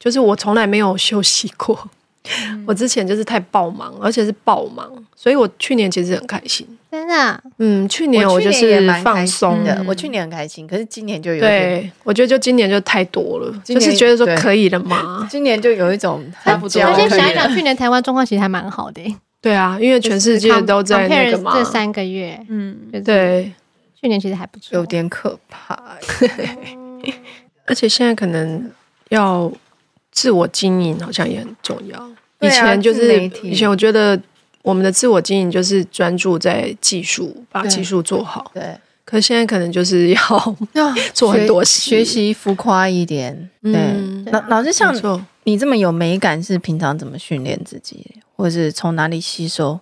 [0.00, 1.78] 就是我从来没有休息过，
[2.48, 6.66] 嗯、我之前就是太爆忙，而且是爆忙，所以我去年其实很开心。
[6.90, 7.42] 真的？
[7.58, 15.26] 嗯，去年我就是放松的，我去年很开心，可是今年就有点，对，我觉得就今年就太多了，就是觉得说可以了嘛。
[15.30, 16.82] 今年就有一种差不多。
[16.82, 19.02] 而且想一想，去年台湾状况其实还蛮好的。
[19.42, 21.52] 对啊，因为全世界都在那个嘛。
[21.54, 23.52] 这三个月，嗯，对，
[24.00, 25.78] 去年其实还不错，有点可怕。
[27.66, 28.70] 而且现在可能
[29.10, 29.52] 要。
[30.12, 32.10] 自我经营好像也很重要。
[32.40, 34.20] 以前就是以前，我觉得
[34.62, 38.50] 我们的自我经营就是专注在技术，把技术做好。
[38.54, 40.56] 对，可是现在可能就是要
[41.12, 43.50] 做很多学习浮夸一点。
[43.62, 44.94] 对，老老师像
[45.44, 48.06] 你这么有美感，是平常怎么训练自己，
[48.36, 49.80] 或者是从哪里吸收？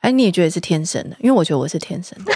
[0.00, 1.16] 哎，你也觉得是天生的？
[1.18, 2.32] 因为我觉得我是天生的。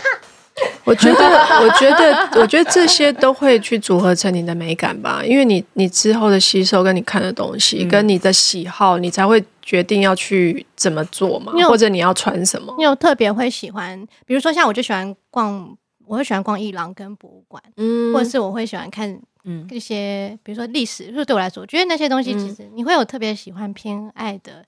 [0.84, 1.24] 我觉得，
[1.62, 5.22] 我觉得，我觉得这些都会去组合成你的美感吧。
[5.24, 12.74] 因为你，你之后的吸收跟你看的东西，跟你的喜好，你才会决定要去怎么做嘛，或者你要穿什么。
[12.78, 15.76] 你有特别会喜欢，比如说像我就喜欢逛，
[16.06, 24.64] 我会喜欢逛艺廊跟博物馆，嗯，或者是我会喜欢看嗯，一些比如说历史，就是对我来说，我觉得那些东西其实你会有特别喜欢偏爱的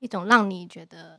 [0.00, 1.18] 一种，让你觉得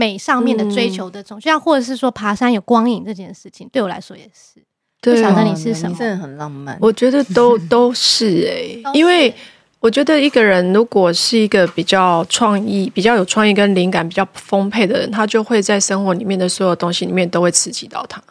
[0.00, 4.62] 美上面的追求的这种，就像或者是说爬山有光影这件事情，对我来说也是。
[5.02, 5.96] 对，不晓得你是什么？
[5.98, 6.78] 真的很浪漫。
[6.80, 9.34] 我觉得都 都是哎、欸，因为
[9.80, 18.22] 我觉得一个人如果是一个比较创意、比较有创意跟灵感比较丰沛的人，他就会在生活里面的所有东西里面都会刺激到他，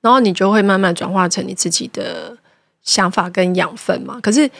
[0.00, 2.36] 然后你就会慢慢转化成你自己的。
[2.84, 4.50] 想法跟养分嘛，可是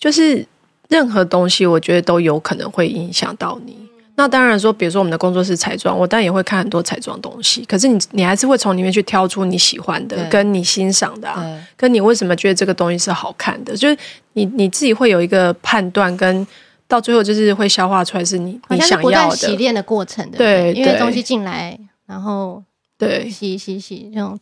[0.00, 0.44] 就是
[0.88, 3.88] 任何东西，我觉得都有可能会影响到你。
[4.18, 7.64] 那当然说，比如说我们的工作室彩妆，我当然也会看很多彩妆东西。
[7.66, 13.76] 可是你，你还是会从里面去挑出你喜欢的，跟你欣赏的，啊，跟你为什么觉得这个东西是好看的。
[13.76, 13.96] 就是
[14.32, 16.44] 你你自己会有一个判断，跟
[16.88, 20.36] 到最后就是会消化出来是你你想要的洗练的过程的。
[20.36, 22.60] 对，因为东西进来，然后
[22.98, 24.36] 对洗洗洗这种。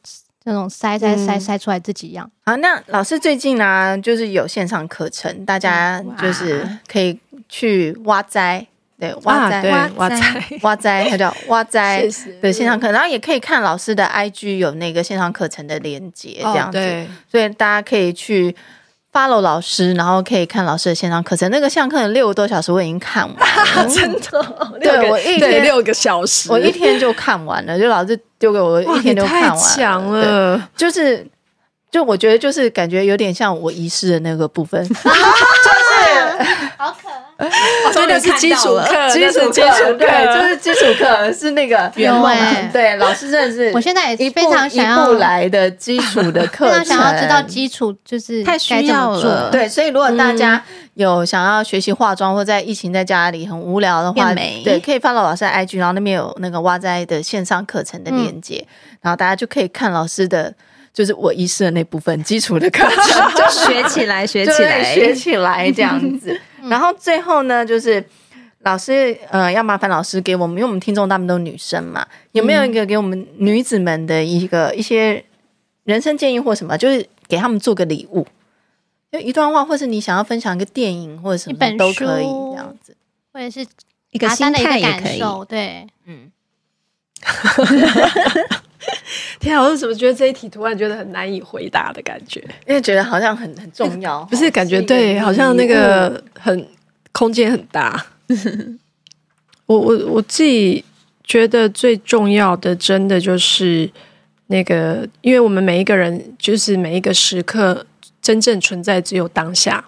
[0.48, 2.24] 那种筛筛筛筛出来自己样。
[2.44, 7.18] 嗯、好，那老师最近呢、啊，就是有线上课程，大家就是可以
[7.48, 8.64] 去挖斋，
[8.98, 12.02] 对，哇塞，哇塞，哇塞， 它叫哇塞
[12.40, 18.54] 的线上课，然后也可以看老师的 IG 有那个线上课程的连接，这样子，哦、所以大家可以去。
[19.12, 21.50] follow 老师，然后可以看老师的线上课程。
[21.50, 24.78] 那个线上课程六个多小时，我已经看完了， 真的。
[24.78, 27.78] 对，我一天六个小时，我一天就看完了。
[27.78, 29.74] 就老师丢给我，一天就看完了。
[29.74, 31.26] 强了，就是，
[31.90, 35.00] 就我觉得就是感觉有点像我遗失的那个部分， 就是
[36.76, 37.92] 好可爱。
[37.92, 42.36] 真的是基础课，基础基础课，就是基础课，是那个原文。
[42.72, 49.50] 对，老师真的是，我现在也非常想要来的基础的 课程，非常想要知道基础就是太需要了。
[49.50, 50.62] 对，所以如果大家
[50.94, 58.66] 有想要学习化妆，或在疫情在家里很无聊的话，对，可以 follow 老师的 IG，然后那边有那个哇哉的线上课程的链接，
[59.00, 60.54] 然后大家就可以看老师的。
[60.96, 66.40] 就是我遗失的那部分基础的课程， 就学起来，学起来，学起来这样子。
[66.70, 68.02] 然后最后呢，就是
[68.60, 75.22] 老师，呃，要麻烦老师给我们，因为我们听众大部分都是女生嘛，有没有一个给我们女子们的一个一些
[75.84, 78.26] 人生建议或什么，就是给他们做个礼物，
[79.12, 82.96] 就一段话，或是你想要分享一个电影或者什么都可以这样子，
[83.34, 83.66] 或者是
[84.12, 86.32] 一个心态也可以，对，嗯。
[89.40, 89.62] 天啊！
[89.62, 92.40] 我怎么觉得这一题突然觉得很难以回答的感觉？
[92.66, 96.68] 因为觉得好像很很重要，不是感觉对，好像那个很
[97.12, 98.06] 空间很大。
[99.66, 100.84] 我我我自己
[101.24, 103.90] 觉得最重要的，真的就是
[104.46, 107.84] 那个，因为我们每一个人，就是每一个时刻
[108.22, 109.84] 真正存在只有当下。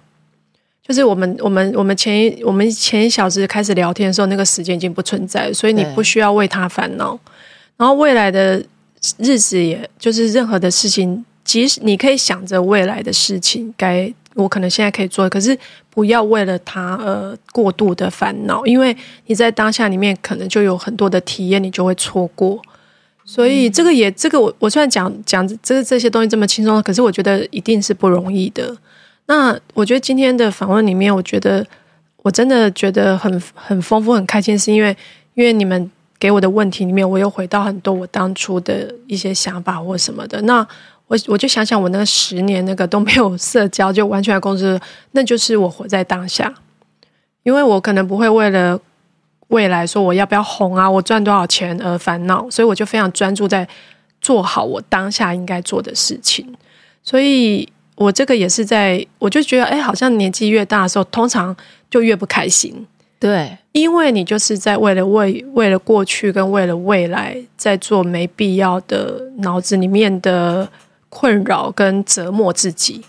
[0.87, 7.19] 就是我们我们我们前一我们前一小时开始聊天的时候，那个时间已经不存在，所以你不需要为他烦恼。
[7.77, 8.65] 然后未来的。
[9.19, 15.57] 日子也就是任何的事情，即使你可以想着未来的事情，该我可能现在可以做，可是
[15.91, 18.97] 不要为了他而过度的烦恼，因为
[19.27, 22.61] 你在当下里面可能就有很多的体验，你就会错过。
[23.25, 28.77] 所以这个也这个我我虽然讲讲这这些东西这么轻松，可是我觉得一定是不容易的。
[29.27, 31.67] 那我觉得今天的访问里面，我觉得
[32.23, 34.97] 我真的觉得很很丰富、很开心，是因为
[35.35, 35.91] 因为你们。
[36.19, 40.41] 给我的问题里面，我又回到很多我当初的一些想法或什么的。
[40.43, 40.67] 那
[41.07, 44.79] 我我就想想，我那十年那个都没有社交，就完全在公司，
[45.13, 46.53] 那就是我活在当下。
[47.45, 48.79] 因为我可能不会为了
[49.47, 53.67] 未来说我要不要红啊，我赚多少钱而烦恼，所以我就非常专注在
[54.21, 56.47] 做好我当下应该做的事情。
[57.03, 61.57] 所以我这个也是在，我就觉得，哎，好像年纪越大的时候，通常
[61.89, 62.87] 就越不开心。
[63.21, 70.69] 对，因为你就是在为了为为了过去跟为了未来，在做没必要的脑子里面的
[71.09, 73.03] 困扰跟折磨自己，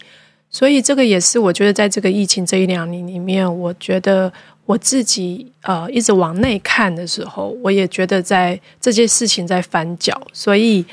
[0.49, 4.33] 所以这个也是我觉得在这个疫情这一两年里面，我觉得
[4.65, 10.83] 我自己呃一直往内看的时候，我也觉得在这件事情在翻搅，所以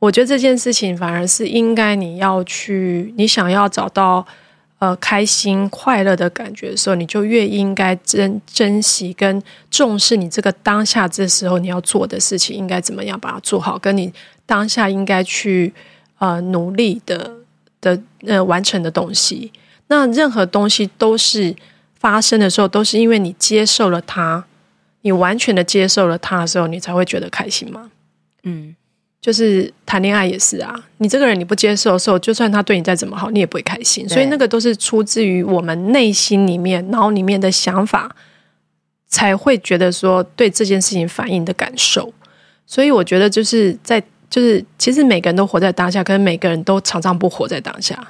[0.00, 4.26] 我觉得这件事情反而是应该你要去，你想要找到。
[4.78, 11.08] 呃，开心快乐的感觉的时候，你就越应该珍珍惜跟重视你这个当下。
[11.08, 13.76] 这时候你要做的事情，应该怎么样把它做好？
[13.76, 14.12] 跟你
[14.46, 15.74] 当下应该去
[16.18, 17.28] 呃努力的
[17.80, 19.52] 的呃完成的东西。
[19.88, 21.56] 那任何东西都是
[21.98, 24.44] 发生的时候，都是因为你接受了它，
[25.00, 27.90] 你完全的接受了它的时候，你才会觉得开心吗？
[28.44, 28.76] 嗯。
[29.28, 34.08] 就是谈恋爱也是啊，你这个人你不接受的时候，就算他对你再怎么好，你也不会开心。
[34.08, 38.16] 所以那个都是出自于我们内心里面、脑里面的想法，
[39.06, 42.10] 才会觉得说对这件事情反应的感受。
[42.66, 48.02] 所以我觉得就是在就是其实每个人都活在当下，可是每个人都常常不活在当下。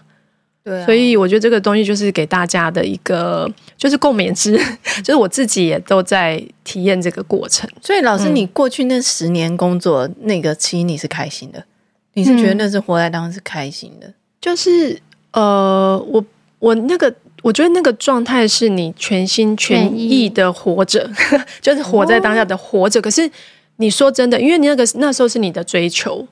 [0.69, 4.59] 对、啊，所以我觉得这个东西就是给大家的一个，就是共勉之，
[5.03, 7.69] 就是我自己也都在体验这个过程。
[7.81, 11.65] 所以，老师，你过去那十年工作、嗯、那个，其实你是开心的，
[12.13, 15.01] 你是觉得那是活在当中是开心的，就是
[15.33, 16.25] 呃，我
[16.59, 17.15] 我那个。
[17.45, 21.09] 我觉得那个状态是你全心全意的活着，
[21.63, 23.01] 就是活在当下的活着。
[23.01, 23.31] 可是
[23.77, 26.27] 你说真的，因为你那个那时候是你的追求，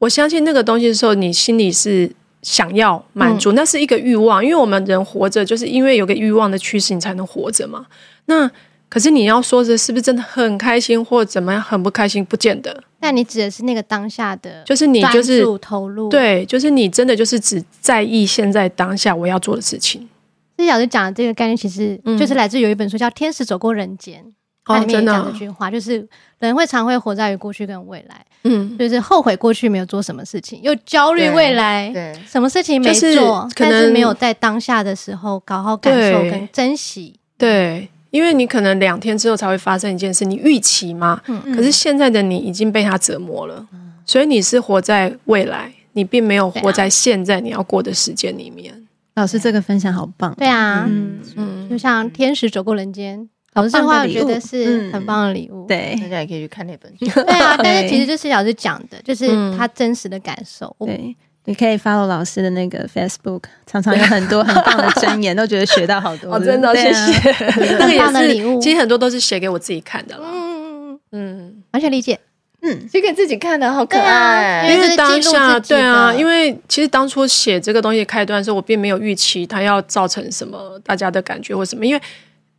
[0.00, 2.10] 我相信那个东西的时候，你心里是
[2.42, 4.44] 想要满足，那是一个欲望。
[4.44, 7.86] 因为我们人活着，就是因为有个欲望的驱使，你才能活着嘛。
[8.26, 8.50] 那
[8.88, 12.24] 可是你要说这是不是真的很开心，或怎么样很不开心？
[12.24, 12.82] 不见得。
[13.00, 20.08] 但你指的是那个当下的，就是你就是投入，对，就是你真的就是只在意现在当下我要做的事情。
[20.56, 24.24] 思琪老师讲的这个概念，其实就是来自有一本书叫《天使走过人间》，
[24.68, 26.06] 它里面讲这句话，就是
[26.38, 41.20] 人会常会活在于过去跟未来，嗯，就是后悔过去没有做什么事情，又焦虑未来，对，什么事情没做，但是没有在当下的时候搞好感受跟珍惜，对，因为你可能两天之后才会发生一件事，你预期嘛，
[41.54, 43.66] 可是现在的你已经被他折磨了，
[44.04, 48.74] 所以你是活在未来，你并没有活在现在你要过的时间里面。
[49.14, 51.20] 老师这个分享好棒，对啊，嗯。
[51.34, 57.34] 嗯，就像天使走过人间，老师这话我觉得是很棒的礼物，对，大家也可以去看那本书， 对。
[57.38, 59.26] 啊，但是其实就是老师讲的，就是
[59.56, 67.12] 他真实的感受，对，你可以 follow 老师的那个 Facebook，常常有很多很棒的箴言，都觉得学到好多， 真的谢谢，
[67.78, 71.00] 那个也是，其实很多都是写给我自己看的，嗯嗯。
[71.10, 72.20] 嗯，完全理解。
[72.60, 82.02] 嗯，写给自己看的好可爱，因为当下对啊，因为其实当初写这个东西开端的时候，我并没有预期它要造成什么大家的感觉或什么，因为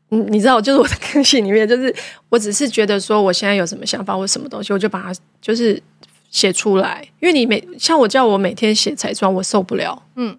[0.09, 1.93] 你你知道，就是我的个性里面，就是
[2.29, 5.81] 我只是觉得说我现在有什么想法或什么东西，我就把它就是
[6.29, 7.07] 写出来。
[7.19, 10.01] 因为你每像我叫我每天写彩妆，我受不了。
[10.15, 10.37] 嗯，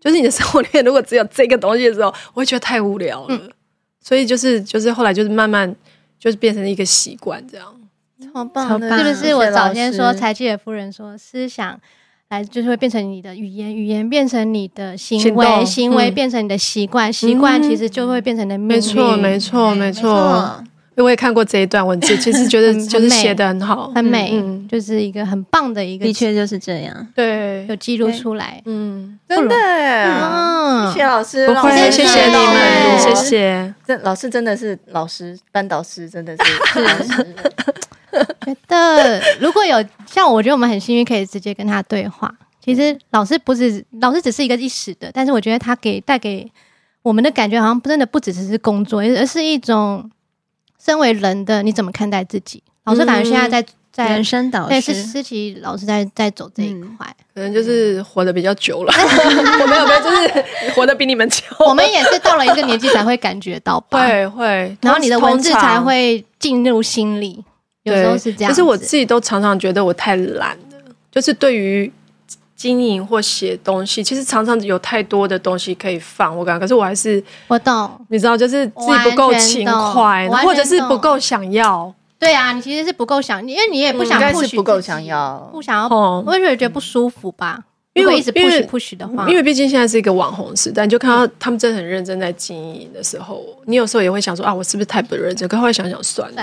[0.00, 3.28] 就是你的生活里面如果只有这个东西的时候，我会觉得太无聊了。
[3.30, 3.50] 嗯，
[4.00, 5.74] 所以就是就是后来就是慢慢
[6.18, 7.74] 就是变成一个习惯这样。
[8.32, 11.78] 好棒，是不是我早先说柴契尔夫人说，思想
[12.32, 18.74] 来就是会变成你的语言，语言变成你的行为，行为变成你的习惯，习惯其实就会变成你的命运。
[18.74, 20.64] 没错，没错，没错。
[20.94, 27.06] 因为我也看过这一段文字， 其实觉得就是写的很好，很美，就是一个很棒的一个，的确就是这样。
[27.14, 33.74] 对，有记录出来，嗯，真的，嗯，谢谢老师，不会，谢谢你们，谢谢。
[33.86, 36.42] 这老师真的是老师，班导师真的是
[36.82, 37.26] 老师。
[38.44, 42.32] 觉得如果有像我，觉得我们很幸运可以直接跟他对话。
[42.64, 46.48] 其实老师不是老师，只是一个一时的，但是我觉得他给带给
[47.02, 50.08] 我们的感觉，好像真的不只是工作，而是一种
[50.78, 52.62] 身为人的你怎么看待自己。
[52.84, 58.92] 老师感觉现在在在人生导师，对，是思琪老师在在走这一块，可能就是活得比较久了。
[58.94, 61.42] 我没有没有，就是活得比你们久。
[61.66, 67.44] 我们也是到了一个年纪才会感觉到吧， 会会，然后你的文字才会进入心里。
[67.84, 70.94] 有时候是这样，可是我自己都常常觉得我太懒了。
[71.10, 71.92] 就是对于
[72.54, 81.92] 经营或写东西，其实常常有太多的东西可以放，我感觉，可是我还是我懂，你知道，就是自己不够勤快，或者是不够想要。
[82.18, 85.88] 对啊，你其实是不够想，因为你也不想，应该是不够想要，不想要，
[86.24, 87.58] 我也觉得不舒服吧？
[87.94, 95.46] 因为一直 push push 的话，因为毕竟现在是一个网红时代，你就看到他们真的很认真在经营的时候，你有时候也会想说啊，我是不是太不认真？
[95.46, 96.42] 可后来想想算了。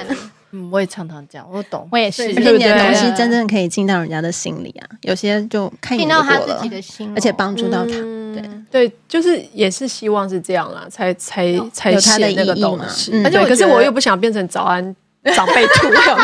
[0.52, 2.24] 嗯，我也常常这样，我懂，我也是。
[2.24, 7.92] 而且你的东西真正可以进到人家的心里啊，有些就看进到他自己的心，而且帮助到他。
[7.92, 13.12] 对对，就是也是希望是这样啦，才才才有他的那个东西。
[13.24, 14.96] 而且可是我又不想变成早安
[15.36, 16.16] 长辈图， 想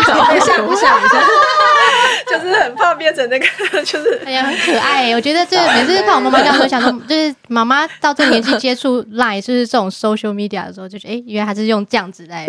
[0.65, 0.99] 不想？
[2.37, 3.45] 就是很怕变成那个，
[3.83, 5.11] 就是哎呀，很可爱。
[5.13, 12.45] 我觉得就是每次看我妈妈这样，都想说， 就是妈妈到这个年纪接触 Line，就是这种 social media 的时候，就觉得哎，原来还是用这样子来，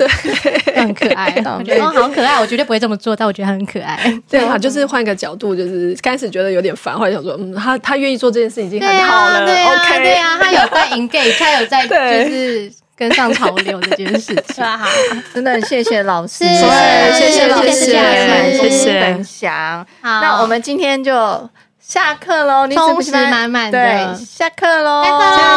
[0.75, 1.35] 很可爱。
[1.59, 3.97] 我觉得哦，好可爱，我绝对不会这么做，但我觉得很可爱。
[4.29, 9.43] 对啊，就是换个角度，就是开始觉得有点烦，后来想说，嗯，他他愿意做这件事已经很好了。
[9.43, 12.73] OK，对啊，他有在 engage，他有在就是。
[12.97, 14.65] 跟上潮流这件事情，
[15.35, 19.87] 真的谢谢老师，谢谢老师，谢谢分享。
[20.01, 25.05] 好，那我们今天就下课喽，充实满满的，对，下课喽，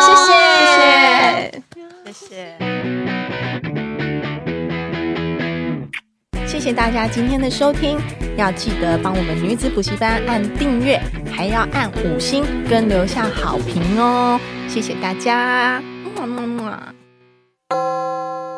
[0.02, 1.64] 谢谢，
[2.06, 2.58] 谢谢，谢谢，
[6.46, 7.98] 谢谢大家今天的收听，
[8.36, 11.00] 要记得帮我们女子补习班按订阅，
[11.32, 14.38] 还要按五星跟留下好评哦，
[14.68, 15.82] 谢谢大家，
[16.16, 16.99] 么么么。
[17.72, 18.49] Música